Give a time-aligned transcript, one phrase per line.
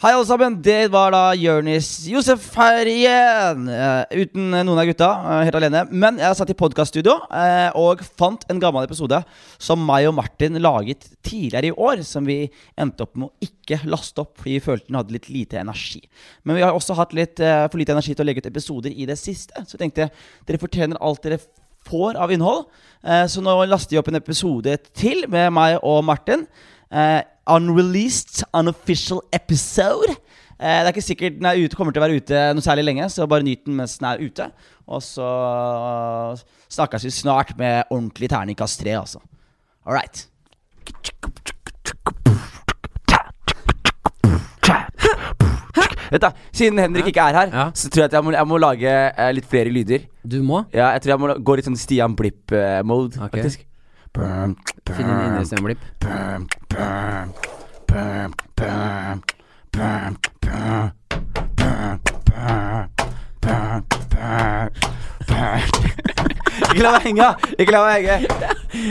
[0.00, 0.54] Hei, alle sammen.
[0.64, 3.66] Det var da Jonis Josef her igjen.
[3.68, 5.08] Uh, uten noen av gutta.
[5.12, 5.82] uh, helt alene.
[5.92, 9.18] Men jeg satt i podkaststudio uh, og fant en gammel episode
[9.60, 12.00] som meg og Martin laget tidligere i år.
[12.08, 12.38] Som vi
[12.80, 16.00] endte opp med å ikke laste opp fordi vi følte den hadde litt lite energi.
[16.48, 18.96] Men vi har også hatt litt eh, for lite energi til å legge ut episoder
[18.96, 19.52] i det siste.
[19.68, 20.08] Så jeg tenkte
[20.48, 21.42] dere fortjener alt dere
[21.84, 22.70] får av innhold.
[23.04, 26.48] Eh, så nå laster vi opp en episode til med meg og Martin.
[26.90, 30.16] Eh, unreleased, unofficial episode.
[30.60, 32.82] Uh, det er ikke sikkert den er ute, kommer til å være ute noe særlig
[32.84, 34.50] lenge, så bare nyt den mens den er ute.
[34.90, 35.28] Og så
[36.68, 39.22] snakkes vi snart med ordentlig terningkast tre, altså.
[39.86, 40.26] All right.
[46.10, 47.64] Vet du, Siden Henrik ikke er her, Ja.
[47.74, 50.00] så tror jeg at jeg må, jeg må lage eh, litt flere lyder.
[50.26, 53.28] Du må Ja, jeg tror jeg må gå litt sånn Stian Blipp-mode, Okay.
[53.42, 53.66] faktisk.
[54.14, 55.78] Finn en innestemmelipp.
[66.70, 67.28] Ikke la meg henge!
[67.56, 68.50] Ikke la meg henge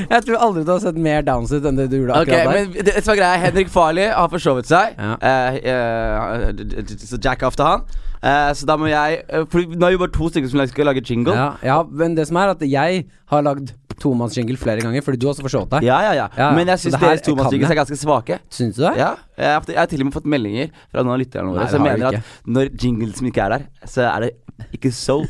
[0.10, 2.46] Jeg tror aldri du har sett mer downs ut enn det du gjorde akkurat okay,
[2.46, 2.76] der.
[2.76, 5.16] Men det, som er greia Henrik Farley har forsovet seg, ja.
[5.24, 7.86] uh, uh, så jack after han.
[8.20, 11.04] Uh, så da må jeg For nå er jo bare to stykker som skal lage
[11.08, 11.36] jingle.
[11.36, 15.28] Ja, ja, men det som er at jeg har lagd tomannsjingle flere ganger, fordi du
[15.28, 15.88] har også forsovet deg.
[15.90, 18.40] Ja, ja, ja, ja, Men jeg syns deres tomannsjingles er ganske svake.
[18.52, 18.94] Synes du det?
[19.00, 21.68] Ja, jeg har, jeg har, til og med fått meldinger fra noen av lytterne våre
[21.72, 24.32] som mener at når jingles som ikke er der, så er det
[24.76, 25.28] ikke soul.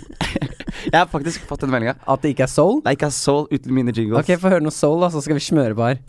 [0.91, 1.95] jeg har faktisk fått den meldinga.
[2.07, 2.81] At det ikke er soul?
[2.85, 4.19] Nei, ikke er soul uten mine jingles.
[4.21, 6.03] Ok, få høre noe soul, da, så skal vi smøre på her.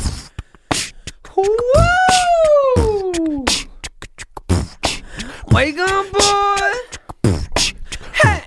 [5.53, 7.31] Wake up, boy!
[8.23, 8.41] Hey!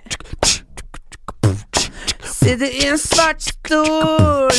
[2.23, 4.51] Sitter i en svart stol.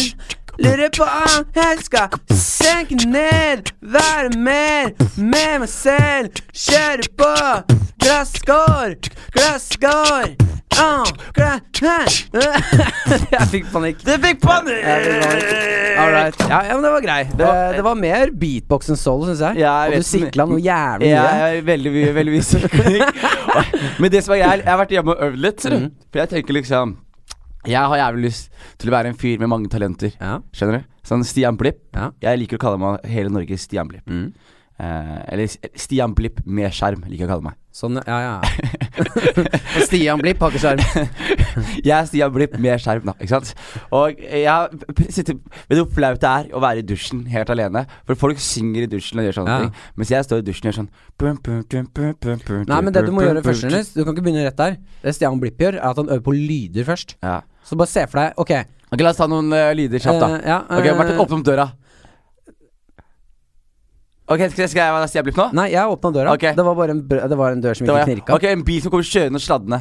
[0.58, 3.72] Lurer på om jeg skal senke ned.
[3.82, 6.42] Være mer med meg selv.
[6.54, 7.30] Kjøre på.
[8.04, 8.98] Glasskår,
[9.32, 10.34] glasskår.
[10.74, 11.06] Oh,
[13.34, 14.00] Jeg fikk panikk.
[14.02, 14.80] Du fikk panikk!
[14.82, 14.96] Ja,
[16.02, 16.40] Alright.
[16.50, 17.20] Ja, ja, men det var grei.
[17.30, 19.62] Det, det var mer beatbox enn solo, syns jeg.
[19.62, 21.38] Ja, jeg og du sikla noe jævlig Ja, mye.
[21.38, 23.08] Ja, er veldig mye veldig mye
[24.02, 25.66] Men det som er greit, jeg har vært hjemme og øvd litt.
[25.70, 25.88] Mm.
[26.10, 26.96] For jeg tenker liksom
[27.66, 30.12] Jeg har jævlig lyst til å være en fyr med mange talenter.
[30.20, 30.38] Ja.
[30.54, 30.90] Skjønner du?
[31.04, 31.82] Sånn Stian Blipp.
[31.96, 32.10] Ja.
[32.24, 34.04] Jeg liker å kalle meg hele Norges Stian Blipp.
[34.08, 34.32] Mm.
[34.74, 35.46] Eh, eller
[35.78, 37.58] Stian Blipp med skjerm, liker jeg å kalle meg.
[37.74, 38.34] Sånn, ja, ja.
[39.74, 40.82] og Stian Blipp har ikke skjerm.
[41.86, 43.14] Jeg er Stian Blipp med skjerm, da.
[43.18, 43.50] Ikke sant?
[43.94, 47.84] Og jeg sitter Vet du hvor flaut det er å være i dusjen helt alene?
[48.06, 49.64] For folk synger i dusjen og gjør sånne Ja.
[49.64, 49.88] ting.
[49.98, 52.80] Mens jeg står i dusjen og gjør sånn bum, bum, bum, bum, bum, bum, Nei,
[52.82, 53.94] men det du må gjøre først.
[53.94, 54.78] Du kan ikke begynne rett der.
[55.02, 57.16] Det Stian Blipp gjør, er at han øver på lyder først.
[57.22, 57.40] Ja.
[57.64, 58.50] Så bare se for deg Ok,
[58.92, 60.28] Ok, La oss ta noen uh, lyder kjapt, da.
[60.36, 61.64] eh, ja, Ok, eh, Martin, åpne opp døra.
[64.24, 65.48] Ok, Skal jeg, skal jeg være Stian Blipp nå?
[65.56, 66.32] Nei, jeg åpna døra.
[66.36, 66.46] Ok.
[66.56, 68.36] Det var bare en, det var en dør som ikke knirka.
[68.38, 69.80] Ok, En bil som kommer kjørende og sladdende.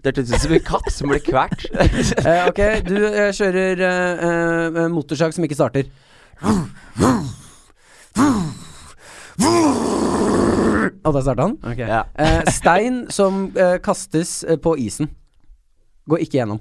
[0.00, 1.64] Det hørtes ut som en katt som ble kvalt.
[2.30, 4.22] Eh, ok, du eh, kjører eh,
[4.84, 5.88] eh, motorsag som ikke starter.
[11.04, 11.58] Og der starta han?
[11.64, 11.86] Okay.
[11.88, 12.02] Ja.
[12.18, 15.10] Eh, stein som eh, kastes eh, på isen.
[16.10, 16.60] Går ikke gjennom.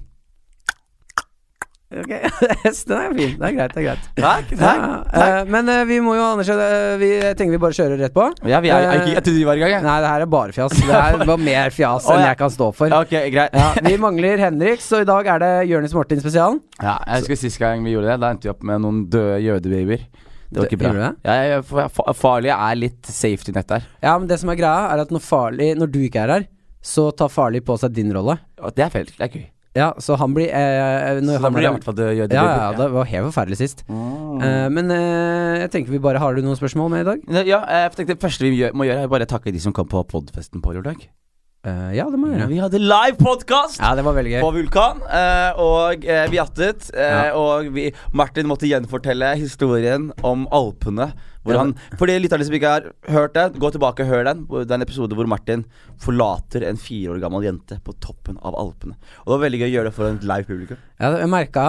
[1.89, 2.11] Ok,
[2.85, 3.31] den er fin.
[3.39, 3.71] Det er greit.
[3.73, 7.55] det er greit Takk, ja, eh, Men eh, vi må jo Anders, eh, Vi tenker
[7.55, 8.27] vi bare kjører rett på.
[8.45, 9.85] Ja, vi er, er ikke, jeg trodde vi var i gang, jeg.
[9.87, 10.75] Nei, det her er bare fjas.
[10.77, 12.29] Det her var mer fjas Å, enn ja.
[12.29, 12.93] jeg kan stå for.
[12.99, 13.57] Ok, greit.
[13.57, 16.61] Ja, vi mangler Henrik, så i dag er det Jonis Martin spesialen.
[16.77, 19.41] Ja, jeg husker Sist gang vi gjorde det, da endte vi opp med noen døde
[19.47, 20.05] jødebabyer.
[20.49, 21.11] Det var ikke bra.
[21.25, 21.87] Ja, ja, for,
[22.17, 23.83] for, er litt safety nett der.
[24.01, 26.47] Ja, men det som er greia, er at når Farlig Når du ikke er her,
[26.81, 28.39] så tar Farlig på seg din rolle.
[28.75, 29.05] Det er feil.
[29.13, 29.47] Det er gøy.
[29.77, 32.07] Ja, så han blir eh, når Så han blir det i er- hvert fall det?
[32.17, 33.83] ja, ja, ja, det var helt forferdelig sist.
[33.87, 34.41] Mm.
[34.41, 37.45] Eh, men eh, jeg tenker vi bare Har du noen spørsmål med i dag?
[37.45, 39.87] Ja, jeg tenkte Det første vi gjør, må gjøre, er bare takke de som kom
[39.87, 41.05] på podfesten på lørdag.
[41.67, 42.45] Eh, ja, det må jeg gjøre.
[42.53, 43.81] Vi hadde live podkast!
[43.83, 45.01] Ja, på Vulkan.
[45.03, 46.87] Uh, og uh, vi jattet.
[46.95, 47.33] eh, Ja.
[47.35, 51.09] Og vi, Martin måtte gjenfortelle historien om Alpene.
[51.43, 54.23] Hvor Ja, han, for de lytterne som ikke har hørt det, gå tilbake og hør
[54.29, 54.45] den.
[54.47, 55.65] Det er en episode hvor Martin
[55.99, 58.95] forlater en fire år gammel jente på toppen av Alpene.
[59.25, 60.79] Og det var veldig gøy å gjøre det for en live publikum.
[60.99, 61.65] Ja, jeg merka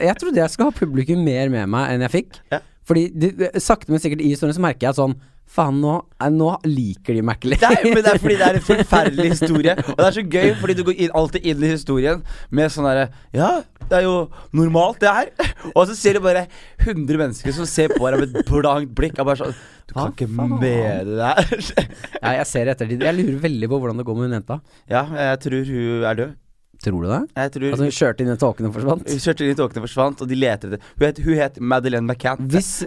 [0.00, 2.40] Jeg trodde jeg skulle ha publikum mer med meg enn jeg fikk.
[2.88, 6.30] Fordi de, sakte, men sikkert i historien så merker jeg at sånn Faen, nå, eh,
[6.30, 9.30] nå liker de meg ikke Det Nei, men det er fordi det er en forferdelig
[9.32, 9.74] historie.
[9.82, 12.22] Og det er så gøy, fordi du går inn, alltid inn i historien
[12.54, 13.50] med sånn derre Ja,
[13.90, 14.14] det er jo
[14.54, 15.32] normalt, det her.
[15.76, 16.44] Og så ser du bare
[16.84, 19.18] 100 mennesker som ser på deg med et blankt blikk.
[19.18, 19.56] Og bare sånn
[19.90, 21.66] Du kan ikke mene det her.
[22.22, 24.60] Ja, jeg ser etter Jeg lurer veldig på hvordan det går med hun jenta.
[24.92, 26.38] Ja, jeg tror hun er død.
[26.80, 27.18] Tror du det?
[27.36, 29.02] Jeg tror Altså hun kjørte inn i tåken og forsvant?
[29.12, 31.58] Hun kjørte inn i tåkene og forsvant, og de leter etter Hun het, hun het
[31.60, 32.46] Madeleine McCann.
[32.54, 32.70] Hvis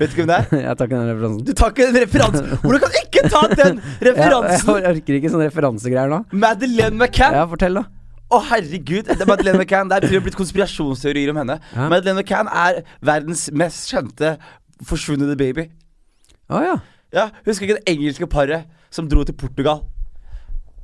[0.00, 0.48] Vet du hvem det er?
[0.64, 1.44] Jeg tar ikke den referansen.
[1.46, 2.48] Du tar ikke den referansen!
[2.64, 4.72] Hvordan kan du ikke ta den Jeg, referansen?!
[4.74, 6.20] jeg orker ikke sånne referansegreier nå.
[6.34, 7.38] Madeleine McCann!
[7.38, 7.86] Ja, fortell, da.
[8.34, 9.06] Å, herregud!
[9.12, 9.86] Det er Madeleine McCann.
[9.94, 11.60] Det er jeg blitt konspirasjonsteorier om henne.
[11.76, 11.86] Ja.
[11.94, 14.34] Madeleine McCann er verdens mest kjente
[14.82, 15.70] forsvunne baby.
[16.50, 16.74] Å ja.
[17.14, 19.86] Ja, Husker ikke det engelske paret som dro til Portugal?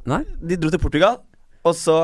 [0.08, 0.22] Nei?
[0.40, 1.18] De dro til Portugal,
[1.66, 1.96] og så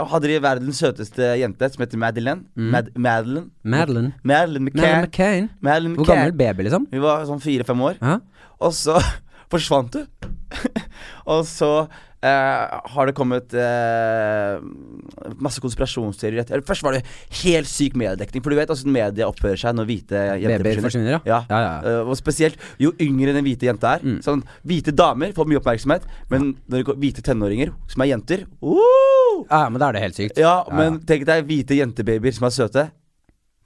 [0.00, 2.46] hadde de verdens søteste jente som heter Madeleine.
[2.56, 3.50] Mad Madeleine.
[3.62, 4.12] Madeline.
[4.24, 5.50] Madeleine Madeline Madeleine McCain.
[5.60, 6.86] Madeleine Hvor gammel baby, liksom?
[6.92, 7.98] Hun var sånn fire-fem år.
[8.00, 8.18] Ja.
[8.62, 8.96] Og så
[9.52, 10.08] forsvant hun.
[11.32, 11.72] og så
[12.22, 14.62] eh, har det kommet uh,
[15.42, 16.62] masse konspirasjonsteorier etter.
[16.66, 17.02] Først var det
[17.42, 18.44] helt syk mediedekning.
[18.44, 21.20] For du vet altså, media oppfører seg når hvite jenter Babyer forsvinner, ja.
[21.28, 21.42] Ja.
[21.50, 21.74] Ja.
[21.88, 24.06] Eh, og spesielt jo yngre den hvite jenta er.
[24.06, 24.20] Mm.
[24.24, 28.44] Sånn Hvite damer får mye oppmerksomhet, men når det går hvite tenåringer, som er jenter
[28.62, 29.42] uh!
[29.48, 30.40] Ja, men da er det helt sykt.
[30.40, 32.88] Ja, men tenk deg hvite jentebabyer som er søte.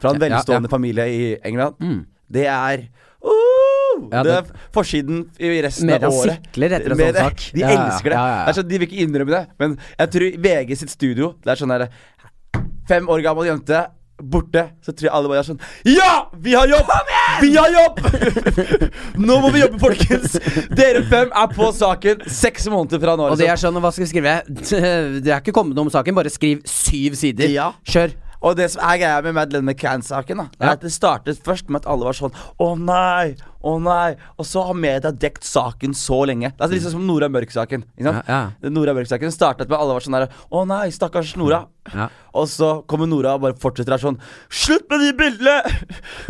[0.00, 1.79] Fra en velstående familie i England.
[1.81, 2.02] Mm.
[2.32, 2.87] Det er
[3.25, 3.65] uh,
[4.12, 6.38] Ja, Det det- er forsiden i resten av året.
[6.52, 7.44] sikler etter en sånn sak.
[7.54, 8.20] De elsker det.
[8.46, 11.56] Det sånn, De vil ikke innrømme det, men jeg tror VG sitt studio Det er
[11.64, 11.88] sånn derre
[12.88, 13.87] Fem år gammel jente
[14.22, 16.28] borte, så tror jeg alle bare er sånn Ja!
[16.40, 16.88] Vi har jobb!
[17.43, 17.98] Vi har jobb!
[19.28, 20.38] nå må vi jobbe, folkens!
[20.76, 23.26] Dere fem er på saken seks måneder fra nå.
[23.32, 23.52] Og de liksom.
[23.52, 24.37] er sånn, hva skal vi skrive?
[25.26, 27.50] Det er ikke kommet noe om saken, bare skriv syv sider.
[27.52, 27.72] Ja.
[27.84, 28.14] Kjør.
[28.46, 30.72] Og det som er greia med Madeleine McCann-saken, da er Ja.
[30.76, 33.34] at det startet først med at alle var sånn Å nei,
[33.66, 34.14] å nei.
[34.38, 36.52] Og så har media dekt saken så lenge.
[36.56, 37.84] Det er liksom som Nora Mørk-saken.
[38.02, 38.40] Ja, ja.
[38.70, 41.64] Nora Mørk-saken startet med alle var sånn der Å nei, stakkars Nora.
[41.94, 42.08] Ja.
[42.34, 44.16] Og så kommer Nora og bare fortsetter her sånn
[44.50, 45.60] Slutt med de bildene!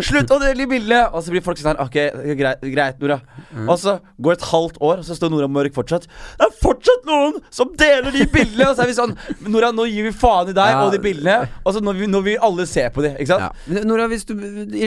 [0.04, 1.06] Slutt å dele de bildene!
[1.16, 1.96] Og så blir folk sånn her Ok,
[2.36, 3.16] greit, greit Nora.
[3.54, 3.64] Mm.
[3.72, 6.04] Og så går et halvt år, og så står Nora Mørk fortsatt.
[6.36, 8.68] Det er fortsatt noen som deler de bildene!
[8.68, 9.16] Og så er vi sånn
[9.48, 10.82] Nora, nå gir vi faen i deg Ja.
[10.84, 11.48] og de bildene.
[11.64, 13.64] Og så nå vil, nå vil alle se på de, ikke sant?
[13.72, 13.84] Ja.
[13.88, 14.34] Nora, hvis du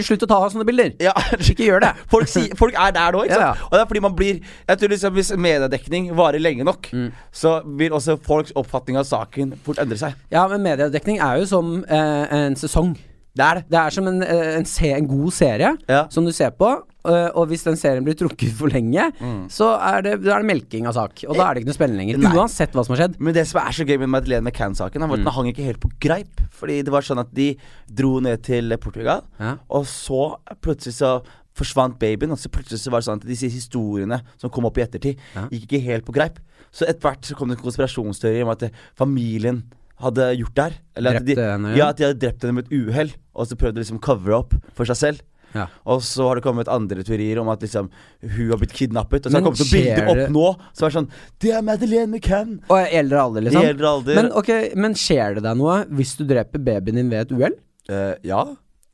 [0.06, 0.94] Slutt å ta sånne bilder.
[1.02, 1.16] Ja.
[1.42, 1.92] Ikke gjør det.
[2.14, 3.64] Folk, sier- folk er der nå, ikke sant?
[3.68, 7.12] Og det er fordi man blir Jeg tror liksom Hvis mediedekning varer lenge nok, Mm.
[7.32, 10.14] så vil også folks oppfatning av saken fort endre seg.
[10.32, 12.96] Ja, men mediedekning er jo som eh, en sesong.
[13.40, 13.66] Det er det.
[13.70, 16.08] Det er som en, eh, en, se, en god serie Ja.
[16.10, 16.82] som du ser på.
[17.06, 19.06] eh, og hvis den serien blir trukket for lenge,
[19.50, 21.24] så er det, er det melking av sak.
[21.30, 22.18] Og da er det ikke noe spennende lenger.
[22.20, 22.34] Nei.
[22.36, 23.16] Uansett hva som har skjedd.
[23.24, 25.24] Men det som er så gøy med Madeleine McCann-saken, var at Mm.
[25.24, 26.42] den hang ikke helt på greip.
[26.52, 27.56] Fordi det var sånn at de
[27.88, 29.56] dro ned til Portugal, Ja.
[29.70, 31.24] og så plutselig så
[31.60, 32.32] forsvant babyen.
[32.36, 35.20] Og så plutselig så var det sånn at disse historiene som kom opp i ettertid,
[35.36, 35.48] Ja.
[35.52, 36.40] gikk ikke helt på greip.
[36.72, 39.64] Så etter hvert så kom det en konspirasjonsteori om at eh, familien
[40.00, 40.76] hadde gjort det her.
[40.96, 41.78] Eller at de, henne, ja.
[41.82, 44.38] ja, at de hadde drept henne med et uhell, og så prøvde de liksom cover
[44.38, 45.26] opp for seg selv.
[45.56, 45.64] Ja.
[45.90, 47.88] Og så har det kommet andre teorier om at liksom
[48.22, 49.26] hun har blitt kidnappet.
[49.26, 51.08] Og så Men har det kommet noen bilder opp det- nå som er sånn
[51.42, 52.60] Det er Madeleine McCann!
[52.70, 53.64] Og i eldre alder, liksom.
[53.66, 54.16] I eldre alder.
[54.16, 57.58] Men, okay, men skjer det deg noe hvis du dreper babyen din ved et uhell?
[57.90, 58.44] Uh, ja.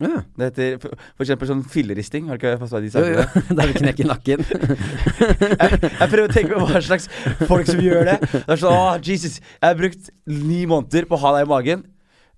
[0.03, 0.21] Ja.
[0.35, 2.27] Det heter for, for eksempel sånn filleristing.
[2.27, 3.23] Har du ikke hva de Jo, jo.
[3.39, 3.55] sier?
[3.55, 4.43] Der du knekker nakken.
[5.55, 7.07] Jeg, jeg prøver å tenke på hva slags
[7.47, 8.17] folk som gjør det.
[8.33, 11.51] Det er sånn, Åh, Jesus, Jeg har brukt ni måneder på å ha deg i
[11.53, 11.85] magen,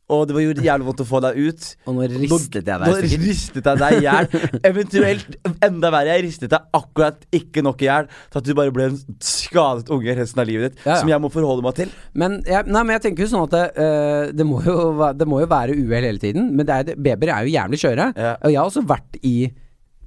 [0.07, 1.65] og det var gjort jævlig vondt å få deg ut.
[1.83, 4.29] Og nå ristet jeg deg Nå ristet jeg deg i hjel.
[4.69, 5.35] Eventuelt
[5.67, 8.87] enda verre, jeg ristet deg akkurat ikke nok i hjel til at du bare ble
[8.93, 10.85] en skadet unge resten av livet ditt.
[10.85, 11.01] Ja, ja.
[11.01, 11.91] Som jeg må forholde meg til.
[12.15, 14.79] Men jeg, nei, men jeg tenker jo sånn at det, uh, det, må, jo,
[15.19, 16.53] det må jo være uhell hele tiden.
[16.55, 18.11] Men det er, babyer er jo jævlig skjøre.
[18.15, 18.35] Ja.
[18.39, 19.37] Og jeg har også vært i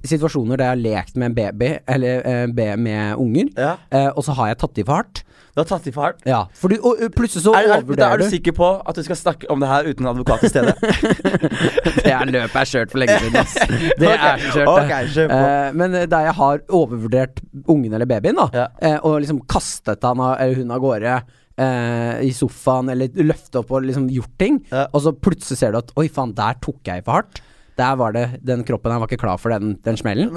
[0.03, 3.75] situasjoner der jeg har lekt med en baby, eller eh, be med unger, Ja.
[3.91, 5.23] eh, og så har jeg tatt de for hardt.
[5.51, 6.21] Du har tatt i for hardt.
[6.25, 8.29] Ja, for du, og, og plutselig så Er, er, da overvurderer er du du.
[8.31, 10.73] sikker på at du skal snakke om det her uten advokat til stede?
[12.05, 13.57] Det er løpet er kjørt for lenge siden, ass.
[13.99, 14.85] Det er så kjørt, det.
[14.85, 15.41] ok, kjør på.
[15.41, 18.65] Eh, men eh, der jeg har overvurdert ungen eller babyen, da, Ja.
[18.81, 21.17] eh, og liksom kastet han av, eller hun av gårde
[21.61, 24.87] eh, i sofaen, eller løftet opp og liksom gjort ting, Ja.
[24.93, 27.41] og så plutselig ser du at oi faen, der tok jeg i for hardt.
[27.77, 30.35] Der var det, Den kroppen her var ikke klar for den, den smellen.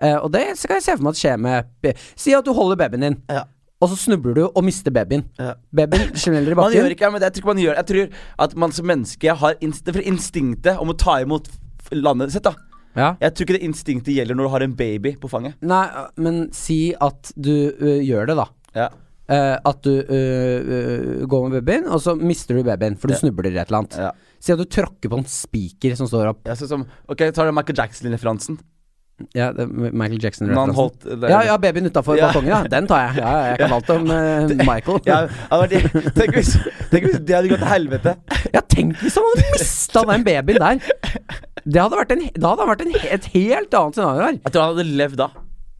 [0.00, 2.76] Eh, og det skal jeg se for meg at skjer med Si at du holder
[2.76, 3.42] babyen din, Ja.
[3.80, 5.24] og så snubler du og mister babyen.
[5.38, 5.54] Ja.
[5.74, 6.72] Babyen smeller i bakken.
[6.72, 8.86] Man gjør ikke, men det, jeg tror ikke man gjør Jeg tror at man som
[8.86, 11.48] menneske har inst instinktet om å ta imot
[11.92, 12.44] landet sitt.
[12.44, 12.54] da
[12.96, 13.14] Ja.
[13.20, 15.54] Jeg tror ikke det instinktet gjelder når du har en baby på fanget.
[15.60, 18.46] Nei, men si at du uh, gjør det, da.
[18.74, 18.88] Ja.
[19.26, 23.18] Eh, at du uh, går med babyen, og så mister du babyen, for du Ja.
[23.24, 23.96] snubler i et eller annet.
[23.98, 24.12] Ja.
[24.38, 26.44] Si at du tråkker på en spiker som står opp.
[26.46, 28.58] Ja, sånn som, ok, tar du Michael Jackson-referansen?
[29.34, 31.24] Ja, det Michael Jackson-referansen.
[31.26, 32.28] Ja, ja, babyen utafor Ja.
[32.28, 32.60] balkongen, ja.
[32.70, 33.16] Den tar jeg.
[33.24, 35.00] Ja, jeg kan alt om uh, Michael.
[35.06, 35.26] Ja,
[35.66, 36.52] det- tenk, hvis,
[36.92, 38.14] tenk hvis det hadde gått til helvete.
[38.54, 40.78] Ja, tenk hvis han hadde mista den babyen der!
[41.66, 44.38] Det hadde vært, en, da hadde det vært en, et helt annet scenario her.
[44.38, 45.28] Jeg tror han hadde levd da.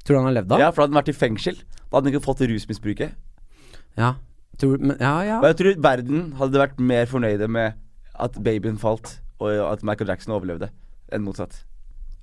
[0.03, 0.59] Tror du han hadde levd da?
[0.65, 1.61] Ja, For da hadde han vært i fengsel.
[1.87, 3.15] Da hadde han ikke fått rusmisbruket.
[3.97, 4.15] Ja.
[4.61, 5.39] Tror, men, ja, ja.
[5.43, 7.77] Men jeg tror verden hadde vært mer fornøyde med
[8.17, 10.71] at babyen falt, og at Michael Jackson overlevde,
[11.13, 11.59] enn motsatt.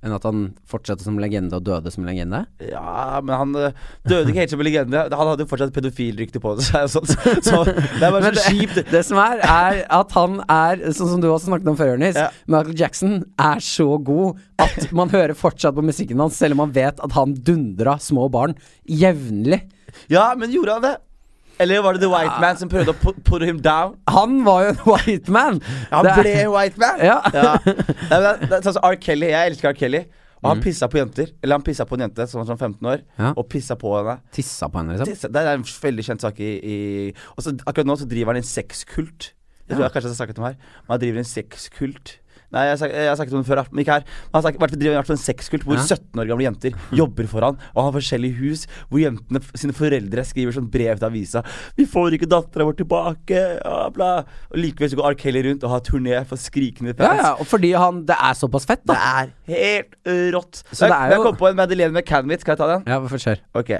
[0.04, 2.42] Enn at han fortsatte som legende og døde som legende?
[2.60, 5.04] Ja, men han øh, døde ikke helt som en legende.
[5.14, 7.14] Han hadde jo fortsatt pedofilrykte på seg og sånt.
[7.46, 8.74] Så det er bare så kjipt.
[8.82, 11.94] det, det som er, er at han er, sånn som du også snakket om før,
[11.94, 12.28] Ernest, Ja.
[12.52, 16.76] Michael Jackson er så god at man hører fortsatt på musikken hans, selv om man
[16.76, 19.62] vet at han dundra små barn jevnlig.
[20.12, 20.94] Ja, men gjorde han det?
[21.62, 23.94] Eller var det The White Man som prøvde å put, put him down?
[24.10, 25.60] Han var jo en white man!
[25.92, 27.00] Han Det ble en white man!
[27.04, 27.20] Ja.
[27.30, 28.96] Nei, men det, det, sånn R.
[29.00, 29.78] Kelly, jeg elsker R.
[29.78, 30.02] Kelly.
[30.44, 30.50] Og Mm.
[30.50, 31.30] han pissa på jenter.
[31.42, 33.30] Eller han pissa på en jente som var sånn 15 år, Ja.
[33.32, 34.18] og pissa på henne.
[34.34, 35.14] Tissa på henne, liksom.
[35.22, 36.76] Det, det er en veldig kjent sak i, i
[37.38, 39.30] Og så Akkurat nå så driver han en sexkult.
[39.64, 40.58] Det tror jeg kanskje jeg har snakket om her.
[40.84, 42.12] Men han driver en sexkult.
[42.54, 44.04] Nei, jeg, har sagt- jeg har snakket om det før, men ikke her.
[44.30, 45.82] Men han har vært- driver i hvert fall en sexkult hvor Ja.
[45.82, 49.74] 17 år gamle jenter jobber for han, og han har forskjellige hus hvor jentene sine
[49.74, 51.42] foreldre skriver sånn brev til avisa
[51.76, 54.10] 'Vi får ikke dattera vår tilbake', ja, bla.
[54.52, 55.14] Og likevel så går R.
[55.14, 57.22] Kelly rundt og har turné for skrikende Ja, fans.
[57.22, 58.94] ja, og fordi han Det er såpass fett, da.
[58.94, 60.62] Det er helt øh, rått.
[60.72, 62.40] Så det er jeg kom på en Madeleine McCann-vits.
[62.40, 62.84] Skal jeg ta den?
[62.86, 63.38] Ja, hvorfor skjer?
[63.54, 63.70] Ok.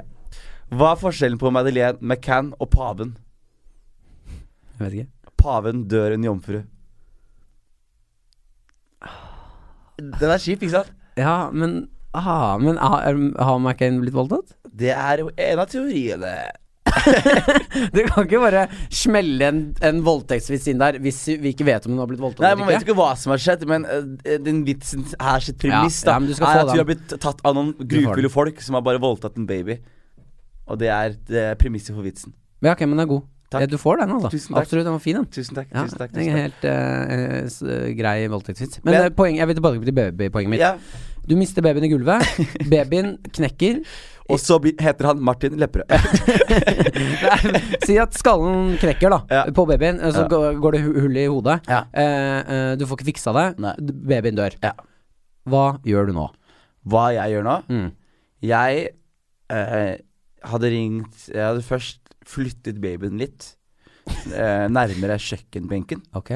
[0.71, 3.15] Hva er forskjellen på Madeleine McCann og paven?
[4.79, 5.07] Jeg vet ikke.
[5.37, 6.63] Paven dør en jomfru.
[10.21, 10.93] Den er kjip, ikke sant?
[11.19, 14.53] Ja, men Aha, men har, har McCain blitt voldtatt?
[14.75, 16.35] Det er jo en av teoriene.
[17.95, 18.61] Du kan ikke bare
[18.93, 22.45] smelle en, en voldtektsvits inn der hvis vi ikke vet om hun har blitt voldtatt
[22.45, 24.05] Nei, Man vet ikke hva som har skjedd, men uh,
[24.45, 25.99] den vitsen er sitt premiss.
[26.05, 26.81] Ja, da ja, er at den.
[26.83, 29.79] har blitt tatt av noen grufulle folk som har bare voldtatt en baby.
[30.71, 32.33] Og det er, det er premisset for vitsen.
[32.63, 33.25] Ja, ok, men den er god.
[33.55, 33.69] Takk.
[33.71, 34.29] Du får den, altså.
[34.33, 34.61] Tusen takk.
[34.65, 35.25] Absolutt, den var fin, den.
[35.37, 35.67] Tusen takk.
[35.73, 36.69] Ja, tusen takk, tusen en takk.
[36.69, 38.81] helt uh, grei voldtektsvits.
[38.83, 40.59] Men Men- eh, poeng, jeg vil tilbake til babypoenget mitt.
[40.65, 40.75] Ja.
[41.25, 42.21] Du mister babyen i gulvet.
[42.69, 43.79] Babyen knekker.
[44.29, 45.89] Og så heter han Martin Lepperød.
[47.85, 49.43] Si at skallen knekker da Ja.
[49.53, 50.53] på babyen, så Ja.
[50.57, 51.59] går, det hull i hodet.
[51.69, 51.83] Ja.
[51.93, 53.59] Uh, du får ikke fiksa det.
[53.59, 53.73] Nei.
[53.81, 54.55] Babyen dør.
[54.63, 54.71] Ja.
[55.47, 56.27] Hva gjør du nå?
[56.89, 57.57] Hva jeg gjør nå?
[57.69, 57.91] Mm.
[58.41, 58.87] Jeg
[59.51, 59.95] uh,
[60.45, 63.53] hadde ringt Jeg hadde først flyttet babyen litt.
[64.05, 66.03] Eh, nærmere kjøkkenbenken.
[66.13, 66.31] Ok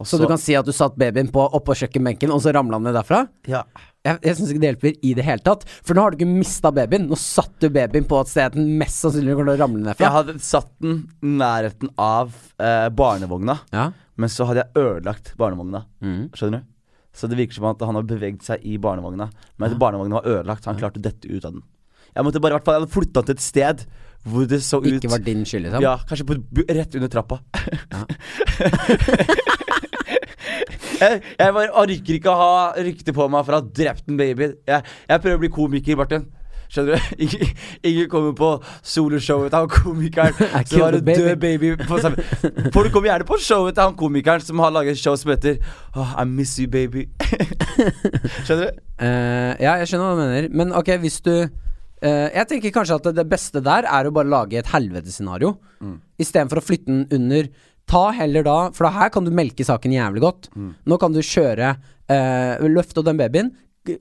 [0.00, 2.78] Og Så du kan si at du satt babyen på, oppå kjøkkenbenken, og så ramla
[2.78, 3.20] han ned derfra?
[3.46, 3.60] Ja.
[4.00, 5.66] Jeg, jeg syns ikke det hjelper i det hele tatt.
[5.84, 7.04] For nå har du ikke mista babyen.
[7.10, 9.98] Nå satt du babyen på et sted den mest sannsynlig kommer til å ramle ned
[9.98, 10.06] fra.
[10.08, 13.90] Jeg hadde satt den i nærheten av eh, barnevogna, Ja.
[14.16, 15.84] men så hadde jeg ødelagt barnevogna.
[16.00, 16.30] Mm.
[16.32, 16.70] Skjønner du?
[17.20, 19.28] Så det virker som at han har beveget seg i barnevogna.
[19.58, 21.62] Men at barnevogna var ødelagt, så han klarte å dette ut av den.
[22.16, 23.82] Jeg måtte bare i hvert fall Jeg hadde flytta til et sted
[24.24, 25.82] hvor det så ut Ikke var din skyld, liksom?
[25.82, 26.34] Ja, kanskje på,
[26.68, 27.38] rett under trappa.
[31.00, 34.18] jeg, jeg bare orker ikke å ha rykte på meg for å ha drept en
[34.20, 34.44] baby.
[34.68, 36.24] Jeg, jeg prøver å bli komiker, Martin.
[36.70, 37.00] Skjønner du?
[37.24, 37.40] Ingen,
[37.82, 38.48] ingen kommer på
[38.86, 40.34] soloshowet til han komikeren
[40.70, 42.16] som har en død baby på samme
[42.70, 45.54] Folk kommer gjerne på showet til han komikeren som har laget et show som heter
[45.96, 47.08] oh, I miss you, baby.
[48.44, 48.70] Skjønner du?
[49.00, 50.44] Uh, ja, jeg skjønner hva du mener.
[50.52, 51.34] Men ok, hvis du
[52.02, 55.54] eh, Jeg tenker kanskje at det, beste der er å bare lage et helvetesscenario.
[55.80, 55.98] Mm.
[56.20, 57.50] Istedenfor å flytte den under.
[57.90, 60.50] Ta heller da For da her kan du melke saken jævlig godt.
[60.54, 63.54] Nå kan du kjøre uh, Løfte opp den babyen.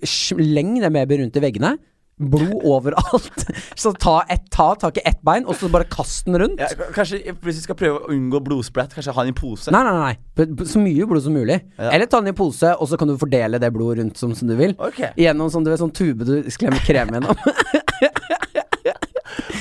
[0.06, 1.78] Sleng den babyen rundt i veggene.
[2.20, 3.46] Blod overalt.
[3.80, 6.60] Så ta, et, ta tak i ett bein, og så bare kast den rundt.
[6.60, 9.72] Ja, kanskje Hvis vi skal prøve å unngå blodsplatt, kanskje ha den i pose?
[9.72, 10.66] Nei, nei, nei.
[10.68, 11.62] Så mye blod som mulig.
[11.78, 11.94] Ja.
[11.94, 14.52] Eller ta den i pose, og så kan du fordele det blodet rundt som, som
[14.52, 14.76] du vil.
[14.90, 15.14] Okay.
[15.20, 17.40] Gjennom sånn, du vet, sånn tube du klemmer krem gjennom.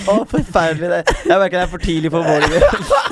[0.08, 0.88] Å, forferdelig.
[0.88, 2.50] det Jeg merker det er for tidlig for våren.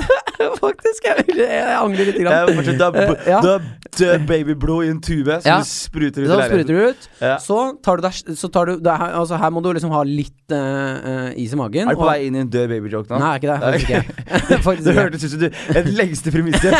[0.61, 1.05] Faktisk.
[1.05, 2.17] Jeg, jeg angrer litt.
[2.21, 2.49] Grann.
[2.57, 3.39] fortsatt, du har, Eh, ja.
[3.41, 3.61] du har
[3.97, 5.57] død babyblod i en tube som Ja.
[5.61, 6.75] du spruter ut i Så leiligheten.
[6.89, 7.07] ut.
[7.21, 7.35] Ja.
[7.41, 10.01] Så tar du deg Så tar du det her, altså, her må du liksom ha
[10.05, 11.89] litt eh, is i magen.
[11.89, 13.19] Er du på vei inn i en død babyjoke nå?
[13.21, 13.59] Nei, ikke det.
[13.65, 14.61] Faktisk ikke.
[14.69, 15.49] faktisk Det hørtes ut som du
[15.81, 16.73] Et lengste premisset.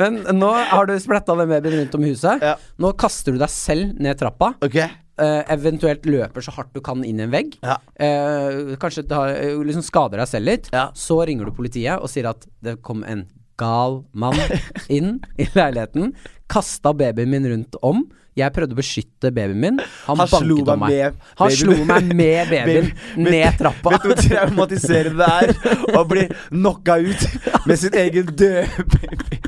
[0.00, 2.42] Men nå har du spletta den babyen rundt om huset.
[2.82, 4.54] Nå kaster du deg selv ned trappa.
[4.64, 4.80] ok.
[5.20, 7.56] Eh, eventuelt løper så hardt du kan inn i en vegg.
[7.64, 7.78] Ja.
[7.98, 10.70] Uh, kanskje da, eh, liksom skader deg selv litt.
[10.74, 10.88] Ja.
[10.96, 13.26] Så ringer du politiet og sier at det kom en
[13.60, 14.38] gal mann
[14.96, 16.14] inn i leiligheten.
[16.50, 18.04] Kasta babyen min rundt om.
[18.34, 19.76] Jeg prøvde å beskytte babyen min.
[20.08, 21.18] Han, Han banket om meg meg.
[21.38, 23.92] Han slo meg med babyen Baby- ned trappa.
[23.94, 27.26] Vet du hvor traumatiserende det er å bli knocka ut
[27.68, 29.38] med sin egen døde baby?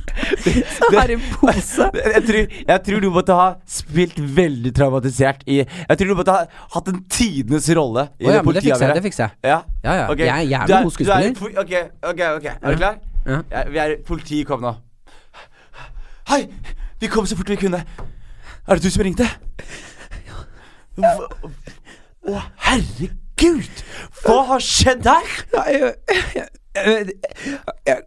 [0.45, 1.89] Det, Så her i en pose.
[1.99, 6.35] jeg, tror, jeg tror du måtte ha spilt veldig traumatisert i Jeg tror du måtte
[6.39, 8.47] ha hatt en tidenes rolle i oh, ja, det det jeg.
[8.49, 8.97] politiavhøret.
[9.01, 9.37] Det fikser jeg.
[9.51, 10.07] Ja, Ja, ja.
[10.15, 10.27] Okay.
[10.31, 11.27] Jeg er jævlig Du god skuespiller.
[11.27, 11.75] er Ok,
[12.15, 12.51] ok, ok.
[12.55, 12.99] Er du klar?
[13.27, 13.43] Ja.
[13.51, 14.77] Ja, vi er Politiet kom nå.
[16.31, 16.47] Hei!
[17.01, 17.83] Vi kom så fort vi kunne.
[18.69, 19.29] Er det du som ringte?
[20.97, 21.29] Hva-
[22.27, 23.13] Å, herregud!
[23.37, 23.83] Herregud!
[24.25, 25.27] Hva har skjedd her?
[25.53, 26.47] Jeg, jeg, jeg,
[26.77, 27.15] jeg,
[27.87, 27.99] jeg,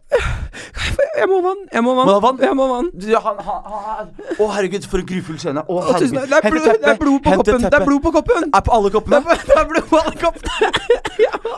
[1.18, 1.62] jeg må vann.
[1.72, 2.10] Jeg må vann.
[2.10, 2.40] Må vann?
[2.42, 2.90] Jeg må vann.
[2.94, 5.64] Du, han, han, han, å, herregud, for en grufull scene.
[5.64, 6.18] Å, herregud.
[6.20, 7.52] Det er, blod, det er blod på Hente koppen!
[7.52, 7.66] koppen.
[7.66, 8.48] Det er blod på koppen.
[8.54, 10.70] Er på alle Det er, det er blod på alle koppene.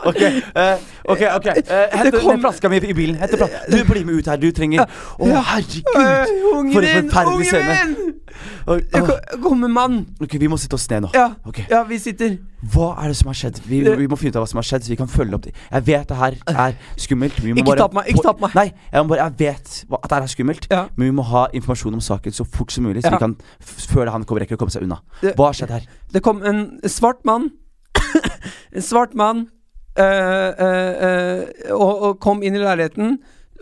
[0.03, 3.15] Ok, uh, ok, ok uh, Hent kom- flaska mi i bilen.
[3.15, 3.37] Hente
[3.71, 4.37] Du, blir med ut her.
[4.41, 4.87] Du trenger Å,
[5.19, 5.95] oh, herregud!
[5.95, 7.11] Uh, Ungen For en min!
[7.13, 7.77] forferdelig Ungen scene.
[7.95, 8.19] min!
[8.67, 9.09] Jeg åh.
[9.43, 10.05] Kommer mann.
[10.21, 11.11] Ok, Vi må sitte oss ned nå.
[11.15, 11.33] Ja.
[11.45, 11.65] okay.
[11.69, 12.37] ja, vi sitter.
[12.73, 13.59] Hva er det som har skjedd?
[13.67, 15.47] Vi, vi må finne ut av hva som har skjedd, så vi kan følge opp
[15.47, 15.53] det.
[15.71, 17.37] Jeg vet det her er skummelt.
[17.43, 18.55] Ikke bare, ta på meg, ikke ta på meg.
[18.57, 20.81] Nei, jeg, bare, jeg vet hva, at det er skummelt, Ja.
[20.95, 23.17] men vi må ha informasjon om saken så fort som mulig, så Ja.
[23.17, 24.99] vi kan f- før han kommer rekker å komme seg unna.
[25.21, 25.85] Det- Hva har skjedd her?
[26.11, 27.51] Det kom en svart mann
[28.75, 29.47] En svart mann
[29.99, 31.45] øh, øh, øh,
[31.77, 33.19] og, og kom inn i leiligheten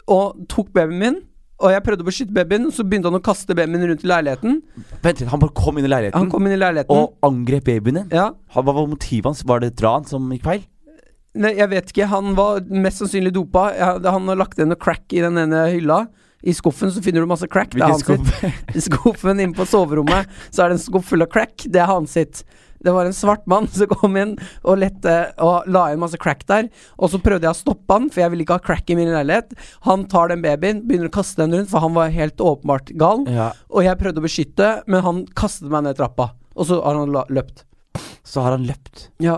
[0.08, 1.18] og tok babyen min.
[1.62, 4.62] Og jeg prøvde å beskytte babyen, så begynte han å kaste babyen rundt i leiligheten.
[5.04, 6.90] Vent litt, han bare kom inn i leiligheten Han kom inn i leiligheten.
[6.96, 8.08] og angrep babyen din.
[8.12, 8.32] Ja.
[8.56, 9.44] Hva var motivet hans?
[9.46, 10.64] Var det et ran som gikk feil?
[11.40, 12.08] Nei, jeg vet ikke.
[12.12, 13.70] Han var mest sannsynlig dopa.
[14.04, 16.02] Han har lagt igjen noe crack i den ene hylla.
[16.42, 17.72] I skuffen så finner du masse crack.
[17.76, 18.26] Det er hans skuff?
[18.42, 18.76] sitt.
[18.80, 21.68] I skuffen inne på soverommet så er det en skuff full av crack.
[21.70, 22.42] Det er hans sitt.
[22.82, 24.32] Det var en svart mann som kom inn
[24.66, 25.12] og lette
[25.46, 26.66] og la inn masse crack der.
[26.98, 29.12] Og så prøvde jeg å stoppe han, for jeg ville ikke ha crack i min
[29.14, 29.54] leilighet.
[29.86, 33.22] Han tar den babyen, begynner å kaste den rundt, for han var helt åpenbart gal.
[33.30, 36.32] Ja, Og jeg prøvde å beskytte, men han kastet meg ned trappa.
[36.58, 37.68] Og så har han løpt.
[38.26, 39.12] så har han løpt.
[39.22, 39.38] Ja.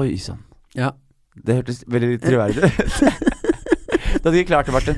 [0.00, 0.40] Oi sann.
[0.76, 0.90] Ja.
[1.38, 2.74] Det hørtes veldig troverdig ut.
[4.18, 4.96] Du hadde ikke klart det, Martin.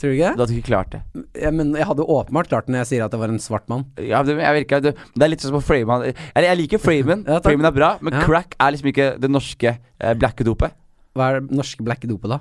[0.00, 1.00] Tror du ikke Du hadde ikke klart det.
[1.12, 1.24] det?
[1.42, 3.66] Ja, men jeg hadde åpenbart klart det når jeg sier at det var en svart
[3.68, 3.82] mann.
[4.00, 6.14] Ja, det, jeg virker, det, det er litt sånn som å jeg,
[6.46, 7.24] jeg liker framen.
[7.28, 8.22] Ja, framen er bra, men Ja.
[8.24, 10.76] crack er liksom ikke det norske eh, blacke dopet.
[11.16, 12.40] Hva er det norske blacke dopet, da?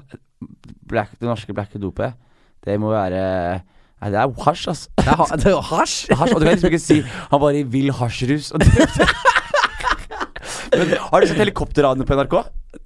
[0.85, 2.15] Black, det norske blacke dopet,
[2.65, 3.21] det må være
[4.03, 4.89] Nei, det er hasj, altså.
[4.99, 5.93] Det er, ha det er hasj!
[6.19, 6.97] Hasj, og du kan liksom ikke si
[7.31, 8.51] han var i vill hasjrus.
[8.53, 9.34] og det-
[10.73, 12.35] Men har du sett helikopterranet på NRK?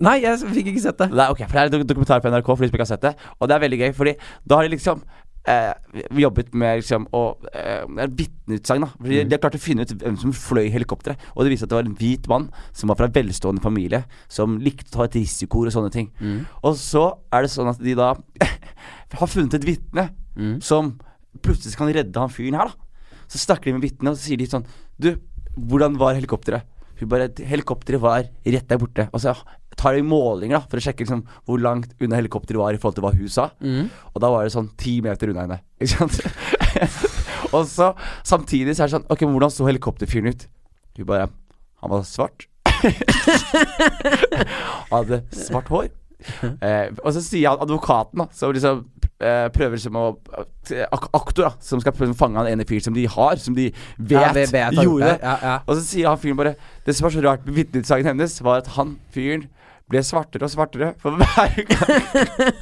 [0.05, 1.09] Nei, jeg fikk ikke sett det.
[1.15, 3.07] Nei, ok, for Det er en dokumentar på NRK for de som ikke har sett
[3.07, 3.15] det.
[3.39, 4.13] Og det er veldig gøy, fordi
[4.45, 5.01] da har de liksom
[5.49, 5.71] eh,
[6.13, 8.85] vi jobbet med liksom å eh, vitneutsagn.
[8.85, 11.23] da Fordi De har klart å finne ut hvem som fløy helikopteret.
[11.35, 14.03] Og det viste at det var en hvit mann som var fra en velstående familie,
[14.29, 16.11] som likte å ta et risikoer og sånne ting.
[16.63, 18.13] Og så er det sånn at de da
[19.19, 20.09] har funnet et vitne
[20.63, 20.93] som
[21.43, 23.25] plutselig kan redde han fyren her, da.
[23.29, 24.63] Så snakker de med vitnet, og så sier de sånn
[24.97, 25.11] Du,
[25.55, 26.63] hvordan var helikopteret?
[26.99, 29.07] Hun bare Helikopteret var rett der borte.
[29.13, 29.33] Og så
[29.79, 32.97] tar de målinger da for å sjekke liksom hvor langt unna helikopteret var i forhold
[32.97, 33.45] til hva hun sa.
[34.13, 35.59] Og da var det sånn ti meter unna henne.
[35.79, 36.19] Ikke sant?
[37.55, 37.93] og så
[38.27, 40.43] samtidig så er det sånn Ok, men hvordan så helikopterfyren ut?
[40.99, 41.29] Hun bare
[41.79, 42.47] Han var svart.
[44.89, 45.87] Han hadde svart hår.
[46.65, 48.81] Eh, og så sier han advokaten, da, som liksom
[49.23, 50.05] eh, prøver som å
[50.73, 53.39] eh, ak Aktor, da, som skal prøve å fange han ene fyren som de har,
[53.39, 55.13] som de vet Ja, vet gjorde det.
[55.13, 55.23] det.
[55.23, 55.55] Ja, ja.
[55.65, 56.55] Og så sier han fyren bare
[56.85, 59.47] Det som var så rart med vitneutsagnet hennes, var at han fyren
[59.89, 62.03] ble svartere og svartere for hver gang.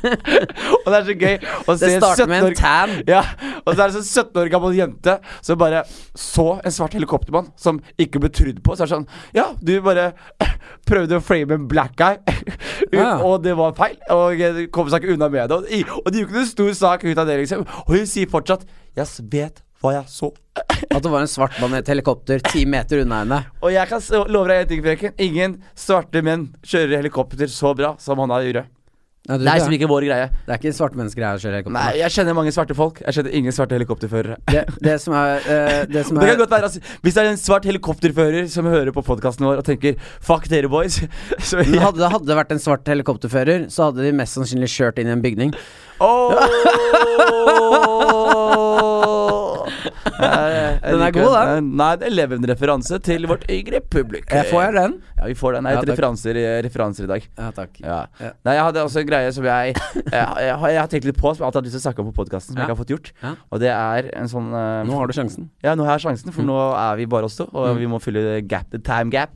[0.84, 1.36] og det er så gøy
[1.68, 2.94] å se Det en starter med en tan.
[3.08, 3.22] ja,
[3.66, 5.84] og så er det sånn 17 år gammel jente som bare
[6.18, 8.76] så en svart helikoptermann som ikke ble trudd på.
[8.78, 10.10] Så er det sånn Ja, du bare
[10.90, 12.18] prøvde å frame en black guy,
[12.96, 13.18] Ja.
[13.26, 13.98] og det var feil.
[14.14, 14.40] Og
[14.74, 15.58] kom seg ikke unna med det.
[15.60, 17.66] Og, og det gjorde ikke noen stor sak ut av det, liksom.
[17.88, 18.64] Og hun sier fortsatt
[18.98, 20.32] Jeg vet hva jeg så.
[20.96, 23.44] At det var en svart mann i et helikopter ti meter unna henne.
[23.64, 25.20] Og jeg kan love deg en ting, Freken.
[25.22, 28.68] Ingen svarte menn kjører helikopter så bra som han gjorde.
[29.28, 30.28] Ja, Det er liksom ikke vår greie.
[30.32, 31.76] det er ikke svarte mennesker her å kjøre helikopter.
[31.76, 33.02] Nei, jeg kjenner mange svarte folk.
[33.04, 34.38] Jeg kjenner ingen svarte helikopterførere.
[34.48, 37.24] Det, det som er eh, Det som Det er kan godt være altså, Hvis det
[37.24, 41.04] er en svart helikopterfører som hører på podkasten vår og tenker 'fuck dere, boys',
[41.50, 41.76] så jeg...
[41.84, 45.16] hadde det hadde vært en svart helikopterfører, så hadde de mest sannsynlig kjørt inn i
[45.18, 45.52] en bygning.
[46.00, 46.32] Åh!
[50.08, 51.68] Jeg- jeg Den er god, den.
[51.78, 54.36] Nei, det er Leven-referanse til vårt yngre publikum.
[54.38, 54.94] Jeg får jeg den?
[55.18, 55.64] Ja, vi får den.
[55.64, 57.28] Det er Ja, referanser, referanser i dag.
[57.38, 57.80] Ja, takk.
[57.82, 58.00] Ja.
[58.46, 61.18] Nei, jeg hadde også en greie som jeg Jeg, jeg, har- jeg har tenkt litt
[61.18, 62.76] på, som jeg alltid har lyst til å snakke om på podkasten, som jeg ikke
[62.76, 63.12] har fått gjort.
[63.52, 65.50] Og det er en sånn uh, Nå har du sjansen.
[65.64, 67.78] Ja, nå har jeg sjansen, for nå er vi bare oss to, og Mm.
[67.82, 69.30] vi må fylle gap, the time gap.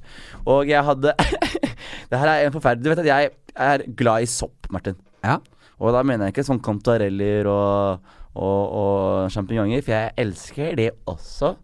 [0.47, 1.13] Og jeg hadde
[2.11, 4.95] Det her er en forferdelig Du vet at jeg er glad i sopp, Martin.
[5.23, 5.37] Ja.
[5.81, 7.99] Og da mener jeg ikke sånn kantareller og,
[8.35, 11.55] og, og sjampinjonger, for jeg elsker det også.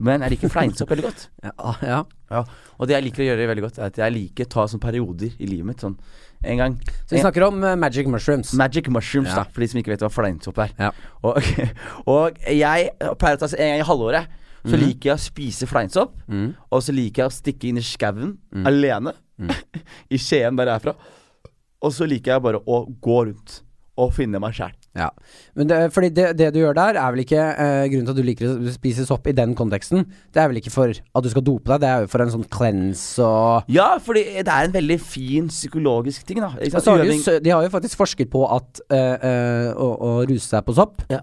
[0.00, 1.28] Men jeg liker fleinsopp veldig godt.
[1.46, 2.00] Ja, ja.
[2.30, 2.40] Ja.
[2.78, 4.84] Og det jeg liker å gjøre veldig godt, er at jeg liker å ta sånne
[4.84, 5.82] perioder i livet mitt.
[5.82, 5.96] Sånn
[6.40, 8.54] en gang Så vi snakker om uh, magic mushrooms.
[8.56, 9.42] Magic mushrooms, Ja.
[9.42, 10.72] da, for de som ikke vet hva fleinsopp er.
[10.78, 10.92] Ja.
[11.26, 11.40] Og,
[12.14, 14.36] og jeg pleier å ta en gang i halvåret.
[14.60, 16.16] Så liker jeg å spise fleinsopp.
[16.28, 16.50] Mm.
[16.68, 18.34] Og så liker jeg å stikke inn i skauen
[18.68, 19.14] alene.
[20.14, 20.96] I Skien, der jeg er fra.
[21.80, 23.62] Og så liker jeg bare å gå rundt
[23.98, 24.70] og finne meg sjæl.
[24.96, 25.08] Ja,
[25.54, 28.18] men det, fordi det, det du gjør der, er vel ikke eh, grunnen til at
[28.20, 30.06] du liker å spise sopp i den konteksten.
[30.34, 32.32] Det er vel ikke for at du skal dope deg, det er jo for en
[32.36, 36.52] sånn cleanse og Ja, fordi det er en veldig fin psykologisk ting, da.
[36.54, 40.64] Har de, de har jo faktisk forsket på at eh, eh, å, å ruse seg
[40.66, 41.20] på sopp Ja.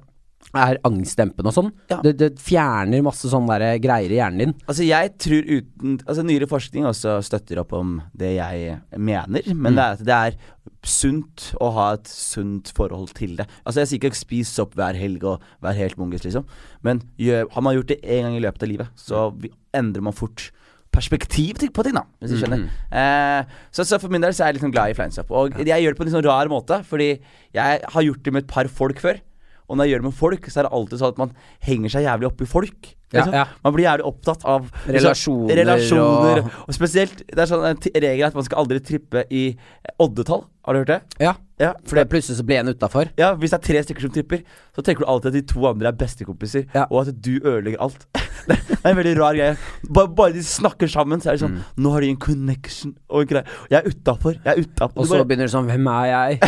[0.58, 1.71] er angstdempende og sånn.
[1.91, 1.97] Ja.
[2.06, 4.53] Det, det fjerner masse sånne der greier i hjernen din.
[4.69, 9.73] Altså jeg tror uten Altså Nyere forskning også støtter opp om det jeg mener, men
[9.73, 9.75] Mm.
[9.75, 10.38] det er at det er
[10.85, 13.47] sunt å ha et sunt forhold til det.
[13.65, 16.45] Altså Jeg sier ikke spis sopp hver helg og vær helt mongis, liksom,
[16.83, 20.01] men gjør, har man gjort det én gang i løpet av livet, så vi- endrer
[20.01, 20.51] man fort
[20.91, 22.63] perspektiv på ting, da, hvis du skjønner.
[22.91, 25.29] Eh, så, så for min del så er jeg liksom glad i fleinsopp.
[25.31, 27.09] Og jeg gjør det på en litt sånn rar måte, fordi
[27.53, 29.19] jeg har gjort det med et par folk før.
[29.67, 31.33] Og når jeg gjør det med folk, så er det alltid sånn at man
[31.67, 32.93] henger seg jævlig opp i folk.
[33.13, 33.34] Ja, Liksom.
[33.34, 33.46] ja.
[33.63, 38.26] Man blir jævlig opptatt av Relasjoner relasjoner og- og spesielt Det er sånn en regel
[38.28, 39.56] at man skal aldri trippe i
[39.98, 40.43] oddetall.
[40.65, 41.02] Har du hørt det?
[41.24, 43.08] Ja, Ja, for det plutselig så blir en utafor.
[43.17, 44.43] ja, Hvis det er tre stykker som tripper,
[44.76, 46.86] så tenker du alltid at de to andre er bestekompiser, Ja.
[46.91, 48.06] og at du ødelegger alt.
[48.48, 49.58] det er en veldig rar greie.
[49.91, 53.28] Bare, bare de snakker sammen, så er det sånn Nå har de en connection og
[53.28, 53.46] greier.
[53.72, 54.34] Jeg er utafor.
[54.43, 54.98] Jeg er utafor.
[55.00, 56.39] Og så begynner du sånn Hvem er jeg?